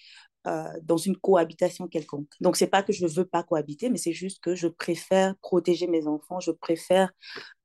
euh, 0.47 0.69
dans 0.85 0.97
une 0.97 1.17
cohabitation 1.17 1.89
quelconque. 1.89 2.29
Donc, 2.41 2.57
c'est 2.57 2.69
pas 2.69 2.85
que 2.85 2.93
je 2.93 3.05
ne 3.05 3.11
veux 3.11 3.25
pas 3.25 3.43
cohabiter, 3.43 3.91
mais 3.91 3.99
c'est 3.99 4.13
juste 4.13 4.41
que 4.41 4.55
je 4.55 4.69
préfère 4.69 5.35
protéger 5.39 5.89
mes 5.89 6.07
enfants, 6.07 6.39
je 6.39 6.53
préfère 6.53 7.11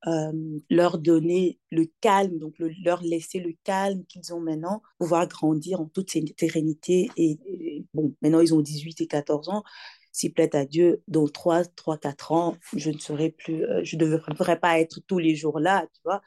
euh, 0.08 0.32
leur 0.68 0.98
donner 0.98 1.60
le 1.70 1.86
calme, 2.00 2.38
donc 2.38 2.54
leur 2.84 3.00
laisser 3.02 3.38
le 3.38 3.52
calme 3.62 4.04
qu'ils 4.06 4.34
ont 4.34 4.40
maintenant, 4.40 4.82
pouvoir 4.98 5.28
grandir 5.28 5.80
en 5.80 5.86
toute 5.86 6.10
sérénité. 6.10 7.08
Et, 7.16 7.84
bon, 7.94 8.16
maintenant, 8.20 8.40
ils 8.40 8.52
ont 8.52 8.60
18 8.60 9.00
et 9.02 9.06
14 9.06 9.48
ans. 9.48 9.62
S'il 10.10 10.32
plaît 10.32 10.56
à 10.56 10.66
Dieu, 10.66 11.02
dans 11.06 11.28
3, 11.28 11.64
3, 11.64 11.98
4 11.98 12.32
ans, 12.32 12.56
je 12.74 12.90
ne 12.90 12.98
serai 12.98 13.30
plus, 13.30 13.64
euh, 13.64 13.80
je 13.84 13.96
ne 13.96 14.16
devrais 14.16 14.58
pas 14.58 14.80
être 14.80 14.98
tous 15.06 15.18
les 15.20 15.36
jours 15.36 15.60
là, 15.60 15.86
tu 15.94 16.00
vois. 16.04 16.20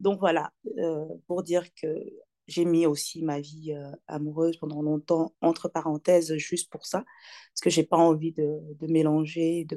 Donc 0.00 0.18
voilà, 0.18 0.50
pour 1.28 1.42
dire 1.44 1.64
que 1.74 1.86
j'ai 2.50 2.64
mis 2.64 2.84
aussi 2.84 3.22
ma 3.22 3.40
vie 3.40 3.72
euh, 3.72 3.92
amoureuse 4.08 4.56
pendant 4.56 4.82
longtemps 4.82 5.32
entre 5.40 5.68
parenthèses 5.68 6.34
juste 6.36 6.68
pour 6.68 6.84
ça, 6.84 7.04
parce 7.52 7.60
que 7.62 7.70
j'ai 7.70 7.84
pas 7.84 7.96
envie 7.96 8.32
de, 8.32 8.60
mélanger, 8.88 9.68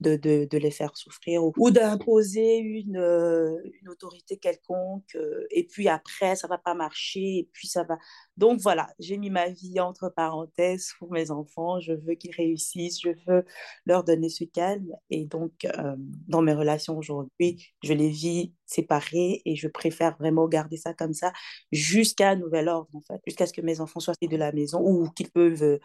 de, 0.00 0.58
les 0.58 0.70
faire 0.70 0.96
souffrir 0.96 1.42
ou, 1.56 1.70
d'imposer 1.70 2.58
une, 2.58 2.98
euh, 2.98 3.56
une 3.80 3.88
autorité 3.88 4.36
quelconque. 4.36 5.14
Euh, 5.14 5.46
et 5.50 5.64
puis 5.64 5.88
après, 5.88 6.36
ça 6.36 6.46
va 6.46 6.58
pas 6.58 6.74
marcher. 6.74 7.38
Et 7.38 7.48
puis 7.52 7.68
ça 7.68 7.84
va. 7.84 7.96
Donc 8.36 8.60
voilà, 8.60 8.90
j'ai 8.98 9.16
mis 9.16 9.30
ma 9.30 9.48
vie 9.48 9.80
entre 9.80 10.12
parenthèses 10.14 10.90
pour 10.98 11.10
mes 11.10 11.30
enfants. 11.30 11.80
Je 11.80 11.94
veux 11.94 12.14
qu'ils 12.14 12.34
réussissent, 12.36 13.00
je 13.00 13.12
veux 13.26 13.44
leur 13.86 14.04
donner 14.04 14.28
ce 14.28 14.44
calme. 14.44 14.90
Et 15.08 15.24
donc, 15.24 15.66
dans 16.28 16.42
mes 16.42 16.54
relations 16.54 16.98
aujourd'hui, 16.98 17.72
je 17.82 17.94
les 17.94 18.10
vis 18.10 18.52
séparées 18.70 19.42
et 19.44 19.56
je 19.56 19.68
préfère 19.68 20.16
vraiment 20.18 20.48
garder 20.48 20.76
ça 20.76 20.94
comme 20.94 21.12
ça 21.12 21.32
jusqu'à 21.72 22.36
nouvel 22.36 22.68
ordre, 22.68 22.88
en 22.94 23.00
fait, 23.00 23.20
jusqu'à 23.26 23.46
ce 23.46 23.52
que 23.52 23.60
mes 23.60 23.80
enfants 23.80 24.00
soient 24.00 24.14
de 24.20 24.36
la 24.36 24.52
maison 24.52 24.80
ou 24.80 25.10
qu'ils 25.10 25.30
peuvent 25.30 25.62
euh, 25.62 25.78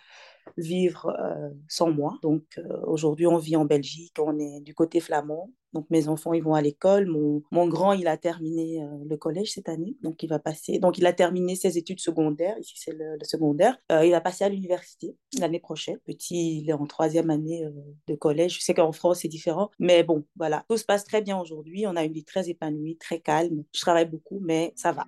vivre 0.57 1.15
euh, 1.19 1.49
sans 1.67 1.91
moi. 1.91 2.17
Donc 2.21 2.43
euh, 2.57 2.81
aujourd'hui, 2.85 3.27
on 3.27 3.37
vit 3.37 3.55
en 3.55 3.65
Belgique, 3.65 4.15
on 4.19 4.37
est 4.39 4.59
du 4.61 4.73
côté 4.73 4.99
flamand. 4.99 5.51
Donc 5.73 5.87
mes 5.89 6.07
enfants, 6.07 6.33
ils 6.33 6.43
vont 6.43 6.53
à 6.53 6.61
l'école. 6.61 7.05
Mon, 7.07 7.43
mon 7.51 7.67
grand, 7.67 7.91
il 7.91 8.07
a 8.07 8.15
terminé 8.15 8.79
le 9.05 9.17
collège 9.17 9.51
cette 9.51 9.67
année, 9.67 9.97
donc 10.01 10.23
il 10.23 10.29
va 10.29 10.39
passer. 10.39 10.79
Donc 10.79 10.97
il 10.97 11.05
a 11.05 11.11
terminé 11.11 11.57
ses 11.57 11.77
études 11.77 11.99
secondaires. 11.99 12.57
Ici, 12.59 12.75
c'est 12.77 12.93
le, 12.93 13.17
le, 13.19 13.25
secondaire. 13.25 13.77
il 13.89 14.11
va 14.11 14.21
passer 14.21 14.45
à 14.45 14.49
l'université 14.49 15.17
l'année 15.37 15.59
prochaine. 15.59 15.97
Petit, 16.05 16.59
il 16.61 16.69
est 16.69 16.73
en 16.73 16.85
troisième 16.85 17.29
année 17.29 17.67
de 18.07 18.15
collège. 18.15 18.59
Je 18.59 18.63
sais 18.63 18.73
qu'en 18.73 18.93
France, 18.93 19.19
c'est 19.23 19.27
différent, 19.27 19.69
mais 19.77 20.03
bon, 20.03 20.23
voilà. 20.37 20.63
Tout 20.69 20.77
se 20.77 20.85
passe 20.85 21.03
très 21.03 21.21
bien 21.21 21.37
aujourd'hui. 21.37 21.85
On 21.87 21.97
a 21.97 22.05
une 22.05 22.13
vie 22.13 22.23
très 22.23 22.49
épanouie, 22.49 22.95
très 22.95 23.19
calme. 23.19 23.65
Je 23.73 23.81
travaille 23.81 24.07
beaucoup, 24.09 24.39
mais 24.41 24.71
ça 24.77 24.93
va. 24.93 25.05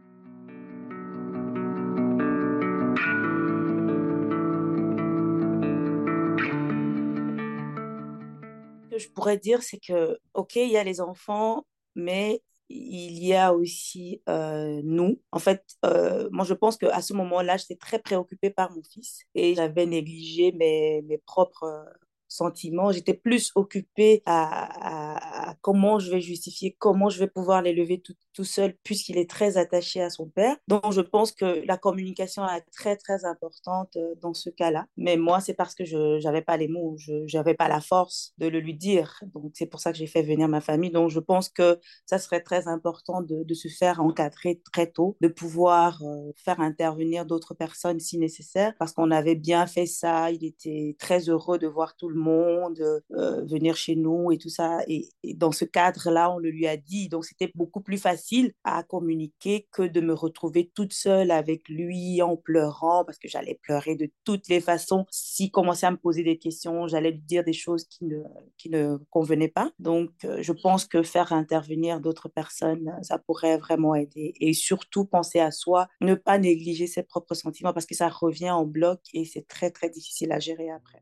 Je 8.97 9.09
pourrais 9.09 9.37
dire, 9.37 9.63
c'est 9.63 9.79
que, 9.79 10.19
OK, 10.33 10.55
il 10.55 10.69
y 10.69 10.77
a 10.77 10.83
les 10.83 11.01
enfants, 11.01 11.65
mais 11.95 12.41
il 12.69 13.23
y 13.23 13.33
a 13.33 13.53
aussi 13.53 14.21
euh, 14.29 14.81
nous. 14.83 15.21
En 15.31 15.39
fait, 15.39 15.63
euh, 15.85 16.29
moi, 16.31 16.45
je 16.45 16.53
pense 16.53 16.77
qu'à 16.77 17.01
ce 17.01 17.13
moment-là, 17.13 17.57
j'étais 17.57 17.75
très 17.75 17.99
préoccupée 17.99 18.49
par 18.49 18.71
mon 18.71 18.83
fils 18.83 19.21
et 19.35 19.55
j'avais 19.55 19.85
négligé 19.85 20.51
mes, 20.51 21.01
mes 21.03 21.17
propres 21.17 21.85
sentiments. 22.27 22.91
J'étais 22.91 23.13
plus 23.13 23.51
occupée 23.55 24.21
à, 24.25 25.55
comment 25.61 25.99
je 25.99 26.11
vais 26.11 26.21
justifier, 26.21 26.75
comment 26.77 27.09
je 27.09 27.19
vais 27.19 27.27
pouvoir 27.27 27.61
l'élever 27.61 28.01
tout, 28.01 28.43
seul, 28.43 28.75
puisqu'il 28.83 29.17
est 29.17 29.27
très 29.27 29.57
attaché 29.57 29.99
à 29.99 30.11
son 30.11 30.27
père. 30.27 30.55
Donc, 30.67 30.91
je 30.91 31.01
pense 31.01 31.31
que 31.31 31.65
la 31.65 31.75
communication 31.75 32.47
est 32.47 32.63
très, 32.71 32.95
très 32.95 33.25
importante 33.25 33.97
euh, 33.97 34.13
dans 34.21 34.35
ce 34.35 34.51
cas-là. 34.51 34.85
Mais 34.95 35.17
moi, 35.17 35.39
c'est 35.39 35.55
parce 35.55 35.73
que 35.73 35.85
je 35.85 36.23
n'avais 36.23 36.43
pas 36.43 36.55
les 36.55 36.67
mots, 36.67 36.95
je 36.97 37.35
n'avais 37.35 37.55
pas 37.55 37.67
la 37.67 37.81
force 37.81 38.33
de 38.37 38.45
le 38.45 38.59
lui 38.59 38.75
dire. 38.75 39.19
Donc, 39.33 39.53
c'est 39.55 39.65
pour 39.65 39.79
ça 39.79 39.91
que 39.91 39.97
j'ai 39.97 40.05
fait 40.05 40.21
venir 40.21 40.47
ma 40.47 40.61
famille. 40.61 40.91
Donc, 40.91 41.09
je 41.09 41.19
pense 41.19 41.49
que 41.49 41.79
ça 42.05 42.19
serait 42.19 42.41
très 42.41 42.67
important 42.67 43.23
de, 43.23 43.53
se 43.55 43.69
faire 43.69 44.01
encadrer 44.01 44.61
très 44.71 44.85
tôt, 44.85 45.17
de 45.19 45.27
pouvoir 45.27 45.99
euh, 46.03 46.31
faire 46.35 46.59
intervenir 46.59 47.25
d'autres 47.25 47.55
personnes 47.55 47.99
si 47.99 48.19
nécessaire, 48.19 48.73
parce 48.77 48.93
qu'on 48.93 49.09
avait 49.09 49.33
bien 49.33 49.65
fait 49.65 49.87
ça. 49.87 50.29
Il 50.29 50.45
était 50.45 50.95
très 50.99 51.27
heureux 51.29 51.57
de 51.57 51.65
voir 51.65 51.95
tout 51.95 52.07
le 52.07 52.16
monde, 52.17 52.79
euh, 53.11 53.43
venir 53.45 53.75
chez 53.75 53.95
nous 53.95 54.31
et 54.31 54.37
tout 54.37 54.49
ça. 54.49 54.79
Et, 54.87 55.09
dans 55.35 55.51
ce 55.51 55.65
cadre-là, 55.65 56.31
on 56.31 56.37
le 56.37 56.49
lui 56.49 56.67
a 56.67 56.77
dit. 56.77 57.09
Donc, 57.09 57.25
c'était 57.25 57.51
beaucoup 57.55 57.81
plus 57.81 57.97
facile 57.97 58.53
à 58.63 58.83
communiquer 58.83 59.67
que 59.71 59.83
de 59.83 60.01
me 60.01 60.13
retrouver 60.13 60.71
toute 60.73 60.93
seule 60.93 61.31
avec 61.31 61.67
lui 61.69 62.21
en 62.21 62.37
pleurant 62.37 63.05
parce 63.05 63.17
que 63.17 63.27
j'allais 63.27 63.59
pleurer 63.61 63.95
de 63.95 64.09
toutes 64.23 64.47
les 64.49 64.61
façons. 64.61 65.05
S'il 65.11 65.51
commençait 65.51 65.85
à 65.85 65.91
me 65.91 65.97
poser 65.97 66.23
des 66.23 66.37
questions, 66.37 66.87
j'allais 66.87 67.11
lui 67.11 67.21
dire 67.21 67.43
des 67.43 67.53
choses 67.53 67.85
qui 67.85 68.05
ne, 68.05 68.23
qui 68.57 68.69
ne 68.69 68.97
convenaient 69.09 69.47
pas. 69.47 69.71
Donc, 69.79 70.11
euh, 70.25 70.39
je 70.41 70.53
pense 70.53 70.85
que 70.85 71.03
faire 71.03 71.33
intervenir 71.33 71.99
d'autres 71.99 72.29
personnes, 72.29 72.97
ça 73.01 73.19
pourrait 73.19 73.57
vraiment 73.57 73.95
aider. 73.95 74.33
Et 74.39 74.53
surtout, 74.53 75.05
penser 75.05 75.39
à 75.39 75.51
soi, 75.51 75.87
ne 76.01 76.15
pas 76.15 76.37
négliger 76.37 76.87
ses 76.87 77.03
propres 77.03 77.35
sentiments 77.35 77.73
parce 77.73 77.85
que 77.85 77.95
ça 77.95 78.09
revient 78.09 78.51
en 78.51 78.65
bloc 78.65 78.99
et 79.13 79.25
c'est 79.25 79.47
très, 79.47 79.71
très 79.71 79.89
difficile 79.89 80.31
à 80.31 80.39
gérer 80.39 80.69
après. 80.69 81.01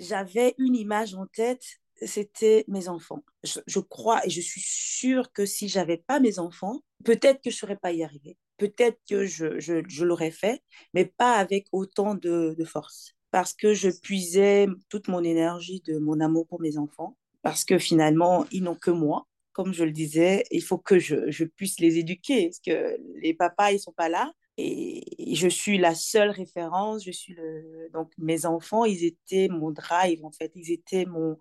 J'avais 0.00 0.54
une 0.58 0.74
image 0.74 1.14
en 1.14 1.26
tête, 1.26 1.62
c'était 2.02 2.64
mes 2.66 2.88
enfants. 2.88 3.22
Je, 3.44 3.80
crois 3.80 4.26
et 4.26 4.30
je 4.30 4.40
suis 4.40 4.62
sûre 4.64 5.30
que 5.32 5.46
si 5.46 5.68
j'avais 5.68 5.98
pas 5.98 6.18
mes 6.18 6.38
enfants, 6.38 6.80
peut-être 7.04 7.42
que 7.42 7.50
je 7.50 7.56
serais 7.56 7.76
pas 7.76 7.92
y 7.92 8.02
arrivée. 8.02 8.36
Peut-être 8.56 8.98
que 9.08 9.26
je, 9.26 9.60
je, 9.60 10.04
l'aurais 10.04 10.30
fait, 10.30 10.62
mais 10.94 11.04
pas 11.04 11.34
avec 11.34 11.66
autant 11.72 12.14
de, 12.14 12.54
de 12.58 12.64
force. 12.64 13.14
Parce 13.30 13.52
que 13.52 13.74
je 13.74 13.90
puisais 13.90 14.66
toute 14.88 15.08
mon 15.08 15.22
énergie 15.22 15.82
de 15.86 15.98
mon 15.98 16.20
amour 16.20 16.46
pour 16.46 16.60
mes 16.60 16.78
enfants. 16.78 17.16
Parce 17.42 17.64
que 17.64 17.78
finalement, 17.78 18.44
ils 18.50 18.62
n'ont 18.62 18.74
que 18.74 18.90
moi 18.90 19.26
comme 19.52 19.74
je 19.74 19.84
le 19.84 19.90
disais, 19.90 20.44
il 20.50 20.62
faut 20.62 20.78
que 20.78 20.98
je, 20.98 21.30
je, 21.30 21.44
puisse 21.44 21.80
les 21.80 21.98
éduquer, 21.98 22.46
parce 22.46 22.60
que 22.60 22.96
les 23.20 23.34
papas, 23.34 23.72
ils 23.72 23.80
sont 23.80 23.92
pas 23.92 24.08
là. 24.08 24.32
Et 24.60 25.34
je 25.34 25.48
suis 25.48 25.78
la 25.78 25.94
seule 25.94 26.30
référence. 26.30 27.04
Je 27.04 27.10
suis 27.10 27.34
le... 27.34 27.88
Donc, 27.92 28.12
mes 28.18 28.46
enfants, 28.46 28.84
ils 28.84 29.04
étaient 29.04 29.48
mon 29.48 29.70
drive, 29.70 30.24
en 30.24 30.32
fait. 30.32 30.52
Ils 30.54 30.72
étaient 30.72 31.06
mon, 31.06 31.38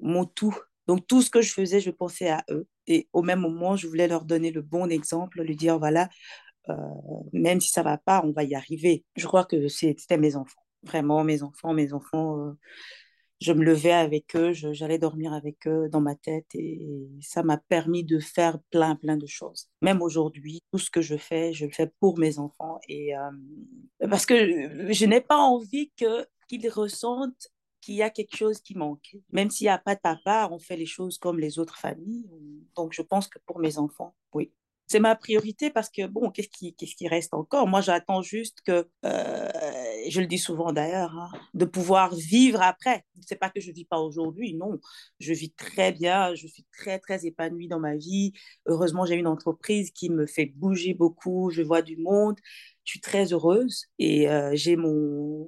mon 0.00 0.24
tout. 0.24 0.56
Donc, 0.86 1.06
tout 1.06 1.22
ce 1.22 1.30
que 1.30 1.42
je 1.42 1.52
faisais, 1.52 1.80
je 1.80 1.90
pensais 1.90 2.28
à 2.28 2.44
eux. 2.50 2.66
Et 2.86 3.08
au 3.12 3.22
même 3.22 3.40
moment, 3.40 3.76
je 3.76 3.86
voulais 3.86 4.08
leur 4.08 4.24
donner 4.24 4.50
le 4.50 4.62
bon 4.62 4.90
exemple, 4.90 5.42
lui 5.42 5.56
dire, 5.56 5.78
voilà, 5.78 6.08
euh, 6.70 6.74
même 7.32 7.60
si 7.60 7.70
ça 7.70 7.82
va 7.82 7.98
pas, 7.98 8.22
on 8.24 8.32
va 8.32 8.44
y 8.44 8.54
arriver. 8.54 9.04
Je 9.16 9.26
crois 9.26 9.44
que 9.44 9.68
c'était 9.68 10.18
mes 10.18 10.36
enfants. 10.36 10.62
Vraiment, 10.82 11.24
mes 11.24 11.42
enfants, 11.42 11.74
mes 11.74 11.92
enfants. 11.92 12.38
Euh, 12.38 12.52
je 13.40 13.52
me 13.52 13.64
levais 13.64 13.92
avec 13.92 14.34
eux, 14.34 14.52
j'allais 14.52 14.98
dormir 14.98 15.32
avec 15.32 15.66
eux 15.66 15.88
dans 15.88 16.00
ma 16.00 16.14
tête 16.14 16.46
et 16.54 17.08
ça 17.20 17.42
m'a 17.42 17.56
permis 17.56 18.04
de 18.04 18.18
faire 18.18 18.58
plein, 18.70 18.96
plein 18.96 19.16
de 19.16 19.26
choses. 19.26 19.68
Même 19.80 20.02
aujourd'hui, 20.02 20.60
tout 20.72 20.78
ce 20.78 20.90
que 20.90 21.00
je 21.00 21.16
fais, 21.16 21.52
je 21.52 21.66
le 21.66 21.72
fais 21.72 21.90
pour 22.00 22.18
mes 22.18 22.38
enfants 22.38 22.80
et 22.88 23.16
euh, 23.16 23.30
parce 24.10 24.26
que 24.26 24.34
je 24.92 25.04
n'ai 25.04 25.20
pas 25.20 25.38
envie 25.38 25.92
que 25.96 26.26
qu'ils 26.48 26.68
ressentent 26.68 27.48
qu'il 27.80 27.94
y 27.94 28.02
a 28.02 28.10
quelque 28.10 28.36
chose 28.36 28.60
qui 28.60 28.74
manque. 28.74 29.16
Même 29.30 29.50
s'il 29.50 29.66
n'y 29.66 29.70
a 29.70 29.78
pas 29.78 29.94
de 29.94 30.00
papa, 30.00 30.48
on 30.50 30.58
fait 30.58 30.76
les 30.76 30.86
choses 30.86 31.18
comme 31.18 31.38
les 31.38 31.58
autres 31.58 31.78
familles. 31.78 32.28
Donc, 32.74 32.92
je 32.92 33.02
pense 33.02 33.28
que 33.28 33.38
pour 33.46 33.60
mes 33.60 33.78
enfants, 33.78 34.14
oui 34.32 34.52
c'est 34.88 35.00
ma 35.00 35.14
priorité 35.14 35.70
parce 35.70 35.90
que, 35.90 36.06
bon, 36.06 36.30
qu'est-ce 36.30 36.48
qui, 36.48 36.74
qu'est-ce 36.74 36.96
qui 36.96 37.08
reste 37.08 37.34
encore? 37.34 37.68
Moi, 37.68 37.82
j'attends 37.82 38.22
juste 38.22 38.62
que, 38.62 38.88
euh, 39.04 39.48
je 40.10 40.20
le 40.20 40.26
dis 40.26 40.38
souvent 40.38 40.72
d'ailleurs, 40.72 41.16
hein, 41.16 41.30
de 41.54 41.64
pouvoir 41.64 42.14
vivre 42.14 42.62
après. 42.62 43.04
C'est 43.26 43.38
pas 43.38 43.50
que 43.50 43.60
je 43.60 43.72
vis 43.72 43.84
pas 43.84 43.98
aujourd'hui, 43.98 44.54
non. 44.54 44.78
Je 45.20 45.32
vis 45.32 45.52
très 45.52 45.92
bien, 45.92 46.34
je 46.34 46.46
suis 46.46 46.66
très, 46.76 46.98
très 46.98 47.26
épanouie 47.26 47.68
dans 47.68 47.80
ma 47.80 47.96
vie. 47.96 48.32
Heureusement, 48.66 49.04
j'ai 49.06 49.14
une 49.16 49.26
entreprise 49.26 49.90
qui 49.90 50.10
me 50.10 50.26
fait 50.26 50.46
bouger 50.46 50.94
beaucoup, 50.94 51.50
je 51.50 51.62
vois 51.62 51.82
du 51.82 51.96
monde 51.96 52.36
je 52.88 52.92
suis 52.92 53.00
très 53.00 53.34
heureuse 53.34 53.84
et 53.98 54.30
euh, 54.30 54.52
j'ai 54.54 54.74
mon 54.76 55.46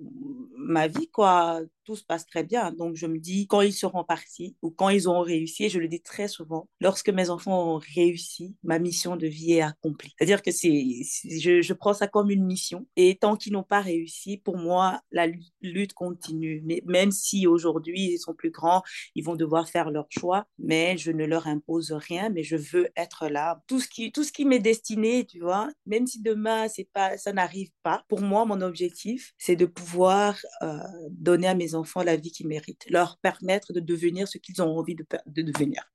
ma 0.58 0.88
vie 0.88 1.08
quoi 1.08 1.62
tout 1.90 1.96
se 1.96 2.04
passe 2.04 2.24
très 2.24 2.44
bien. 2.44 2.70
Donc 2.70 2.94
je 2.94 3.08
me 3.08 3.18
dis 3.18 3.48
quand 3.48 3.62
ils 3.62 3.72
seront 3.72 4.04
partis 4.04 4.54
ou 4.62 4.70
quand 4.70 4.90
ils 4.90 5.08
auront 5.08 5.22
réussi 5.22 5.64
et 5.64 5.68
je 5.68 5.80
le 5.80 5.88
dis 5.88 6.00
très 6.00 6.28
souvent 6.28 6.68
lorsque 6.80 7.08
mes 7.08 7.30
enfants 7.30 7.74
ont 7.74 7.80
réussi 7.96 8.54
ma 8.62 8.78
mission 8.78 9.16
de 9.16 9.26
vie 9.26 9.54
est 9.54 9.62
accomplie. 9.62 10.14
C'est-à-dire 10.16 10.40
que 10.40 10.52
c'est 10.52 10.84
je, 11.24 11.62
je, 11.62 11.72
prends 11.72 11.92
ça 11.92 12.06
comme 12.06 12.30
une 12.30 12.44
mission. 12.44 12.86
Et 12.94 13.16
tant 13.16 13.34
qu'ils 13.34 13.54
n'ont 13.54 13.64
pas 13.64 13.80
réussi 13.80 14.36
pour 14.36 14.56
moi 14.56 15.00
la 15.10 15.26
lutte 15.62 15.92
continue. 15.94 16.62
Mais 16.64 16.80
même 16.86 17.10
si 17.10 17.48
aujourd'hui 17.48 18.12
ils 18.12 18.18
sont 18.18 18.34
plus 18.34 18.52
grands 18.52 18.82
ils 19.16 19.24
vont 19.24 19.34
devoir 19.34 19.68
faire 19.68 19.90
leur 19.90 20.06
choix 20.10 20.46
mais 20.60 20.96
je 20.96 21.10
ne 21.10 21.24
leur 21.24 21.48
impose 21.48 21.90
rien 21.90 22.28
mais 22.28 22.44
je 22.44 22.56
veux 22.56 22.88
être 22.96 23.26
là. 23.26 23.60
Tout 23.66 23.80
ce 23.80 23.88
qui 23.88 24.12
tout 24.12 24.22
ce 24.22 24.30
qui 24.30 24.44
m'est 24.44 24.60
destiné 24.60 25.24
tu 25.26 25.40
vois 25.40 25.68
même 25.86 26.06
si 26.06 26.22
demain 26.22 26.68
c'est 26.68 26.88
pas 26.92 27.18
ça 27.18 27.32
n'arrive 27.32 27.72
pas. 27.82 28.04
Pour 28.08 28.20
moi, 28.20 28.44
mon 28.44 28.60
objectif, 28.60 29.32
c'est 29.38 29.56
de 29.56 29.66
pouvoir 29.66 30.38
euh, 30.62 30.78
donner 31.10 31.48
à 31.48 31.54
mes 31.54 31.74
enfants 31.74 31.79
la 32.04 32.16
vie 32.16 32.30
qu'ils 32.30 32.48
méritent, 32.48 32.86
leur 32.88 33.18
permettre 33.18 33.72
de 33.72 33.80
devenir 33.80 34.28
ce 34.28 34.38
qu'ils 34.38 34.62
ont 34.62 34.78
envie 34.78 34.94
de, 34.94 35.06
de 35.26 35.42
devenir. 35.42 35.90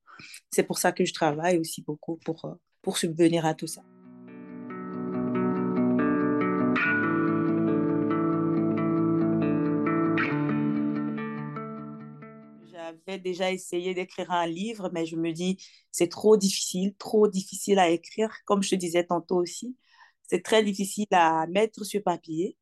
C'est 0.50 0.62
pour 0.62 0.78
ça 0.78 0.92
que 0.92 1.04
je 1.04 1.12
travaille 1.12 1.58
aussi 1.58 1.82
beaucoup 1.82 2.16
pour, 2.24 2.44
euh, 2.44 2.54
pour 2.82 2.98
subvenir 2.98 3.44
à 3.44 3.54
tout 3.54 3.66
ça. 3.66 3.82
J'avais 12.70 13.18
déjà 13.18 13.52
essayé 13.52 13.94
d'écrire 13.94 14.30
un 14.30 14.46
livre, 14.46 14.90
mais 14.92 15.06
je 15.06 15.16
me 15.16 15.32
dis, 15.32 15.58
c'est 15.90 16.08
trop 16.08 16.36
difficile, 16.36 16.94
trop 16.96 17.28
difficile 17.28 17.78
à 17.78 17.90
écrire, 17.90 18.30
comme 18.44 18.62
je 18.62 18.70
te 18.70 18.74
disais 18.74 19.04
tantôt 19.04 19.36
aussi 19.36 19.76
c'est 20.28 20.42
très 20.42 20.62
difficile 20.62 21.06
à 21.12 21.46
mettre 21.46 21.84
sur 21.84 22.02
papier. 22.02 22.56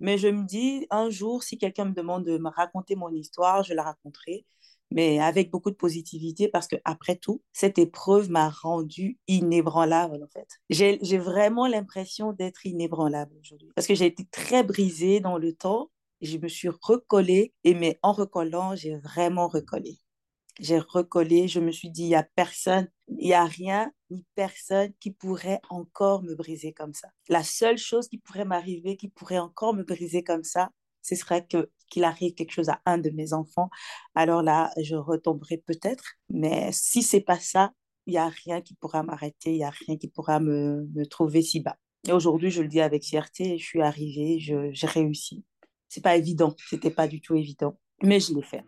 Mais 0.00 0.18
je 0.18 0.28
me 0.28 0.44
dis, 0.44 0.86
un 0.90 1.10
jour, 1.10 1.42
si 1.42 1.58
quelqu'un 1.58 1.86
me 1.86 1.94
demande 1.94 2.24
de 2.24 2.38
me 2.38 2.50
raconter 2.50 2.96
mon 2.96 3.10
histoire, 3.10 3.62
je 3.62 3.74
la 3.74 3.82
raconterai, 3.82 4.44
mais 4.90 5.20
avec 5.20 5.50
beaucoup 5.50 5.70
de 5.70 5.76
positivité, 5.76 6.48
parce 6.48 6.66
que 6.68 6.76
après 6.84 7.16
tout, 7.16 7.42
cette 7.52 7.78
épreuve 7.78 8.30
m'a 8.30 8.50
rendu 8.50 9.18
inébranlable, 9.28 10.22
en 10.22 10.28
fait. 10.28 10.48
J'ai 10.70 11.18
vraiment 11.18 11.66
l'impression 11.66 12.32
d'être 12.32 12.66
inébranlable 12.66 13.34
aujourd'hui, 13.40 13.70
parce 13.74 13.86
que 13.86 13.94
j'ai 13.94 14.06
été 14.06 14.26
très 14.30 14.62
brisée 14.62 15.20
dans 15.20 15.38
le 15.38 15.52
temps, 15.52 15.90
je 16.20 16.38
me 16.38 16.48
suis 16.48 16.68
recollée, 16.68 17.52
et 17.64 17.74
mais 17.74 17.98
en 18.02 18.12
recollant, 18.12 18.74
j'ai 18.76 18.96
vraiment 18.96 19.48
recollé 19.48 19.98
j'ai 20.60 20.78
recollé, 20.78 21.48
je 21.48 21.60
me 21.60 21.72
suis 21.72 21.90
dit, 21.90 22.04
il 22.04 22.08
n'y 22.08 22.14
a 22.14 22.22
personne, 22.22 22.88
il 23.08 23.26
n'y 23.26 23.34
a 23.34 23.44
rien 23.44 23.92
ni 24.14 24.24
personne 24.34 24.92
qui 25.00 25.10
pourrait 25.10 25.60
encore 25.70 26.22
me 26.22 26.34
briser 26.34 26.72
comme 26.72 26.94
ça. 26.94 27.08
La 27.28 27.42
seule 27.42 27.78
chose 27.78 28.08
qui 28.08 28.18
pourrait 28.18 28.44
m'arriver, 28.44 28.96
qui 28.96 29.08
pourrait 29.08 29.38
encore 29.38 29.74
me 29.74 29.82
briser 29.82 30.22
comme 30.22 30.44
ça, 30.44 30.70
ce 31.02 31.14
serait 31.14 31.46
que 31.46 31.70
qu'il 31.90 32.04
arrive 32.04 32.34
quelque 32.34 32.52
chose 32.52 32.70
à 32.70 32.80
un 32.86 32.98
de 32.98 33.10
mes 33.10 33.32
enfants. 33.32 33.68
Alors 34.14 34.42
là, 34.42 34.72
je 34.82 34.96
retomberai 34.96 35.58
peut-être, 35.58 36.14
mais 36.28 36.70
si 36.72 37.02
c'est 37.02 37.20
pas 37.20 37.38
ça, 37.38 37.72
il 38.06 38.12
n'y 38.12 38.18
a 38.18 38.28
rien 38.28 38.60
qui 38.60 38.74
pourra 38.74 39.02
m'arrêter, 39.02 39.52
il 39.52 39.58
n'y 39.58 39.64
a 39.64 39.70
rien 39.70 39.96
qui 39.96 40.08
pourra 40.08 40.40
me, 40.40 40.86
me 40.94 41.04
trouver 41.04 41.42
si 41.42 41.60
bas. 41.60 41.76
Et 42.06 42.12
aujourd'hui, 42.12 42.50
je 42.50 42.62
le 42.62 42.68
dis 42.68 42.80
avec 42.80 43.04
fierté, 43.04 43.58
je 43.58 43.64
suis 43.64 43.80
arrivée, 43.80 44.38
j'ai 44.38 44.86
réussi. 44.86 45.44
C'est 45.88 46.02
pas 46.02 46.16
évident, 46.16 46.54
c'était 46.68 46.90
pas 46.90 47.06
du 47.06 47.20
tout 47.20 47.34
évident, 47.34 47.78
mais 48.02 48.20
je 48.20 48.34
l'ai 48.34 48.42
fait. 48.42 48.64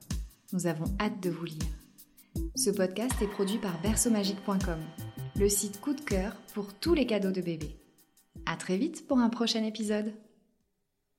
Nous 0.52 0.66
avons 0.66 0.92
hâte 1.00 1.22
de 1.22 1.30
vous 1.30 1.44
lire. 1.44 1.78
Ce 2.56 2.70
podcast 2.70 3.14
est 3.22 3.28
produit 3.28 3.58
par 3.58 3.80
berceaumagique.com 3.80 4.80
le 5.36 5.48
site 5.48 5.80
coup 5.80 5.94
de 5.94 6.00
cœur 6.00 6.34
pour 6.52 6.74
tous 6.74 6.94
les 6.94 7.06
cadeaux 7.06 7.30
de 7.30 7.40
bébé. 7.40 7.76
À 8.44 8.56
très 8.56 8.76
vite 8.76 9.06
pour 9.06 9.18
un 9.18 9.28
prochain 9.28 9.62
épisode. 9.64 10.12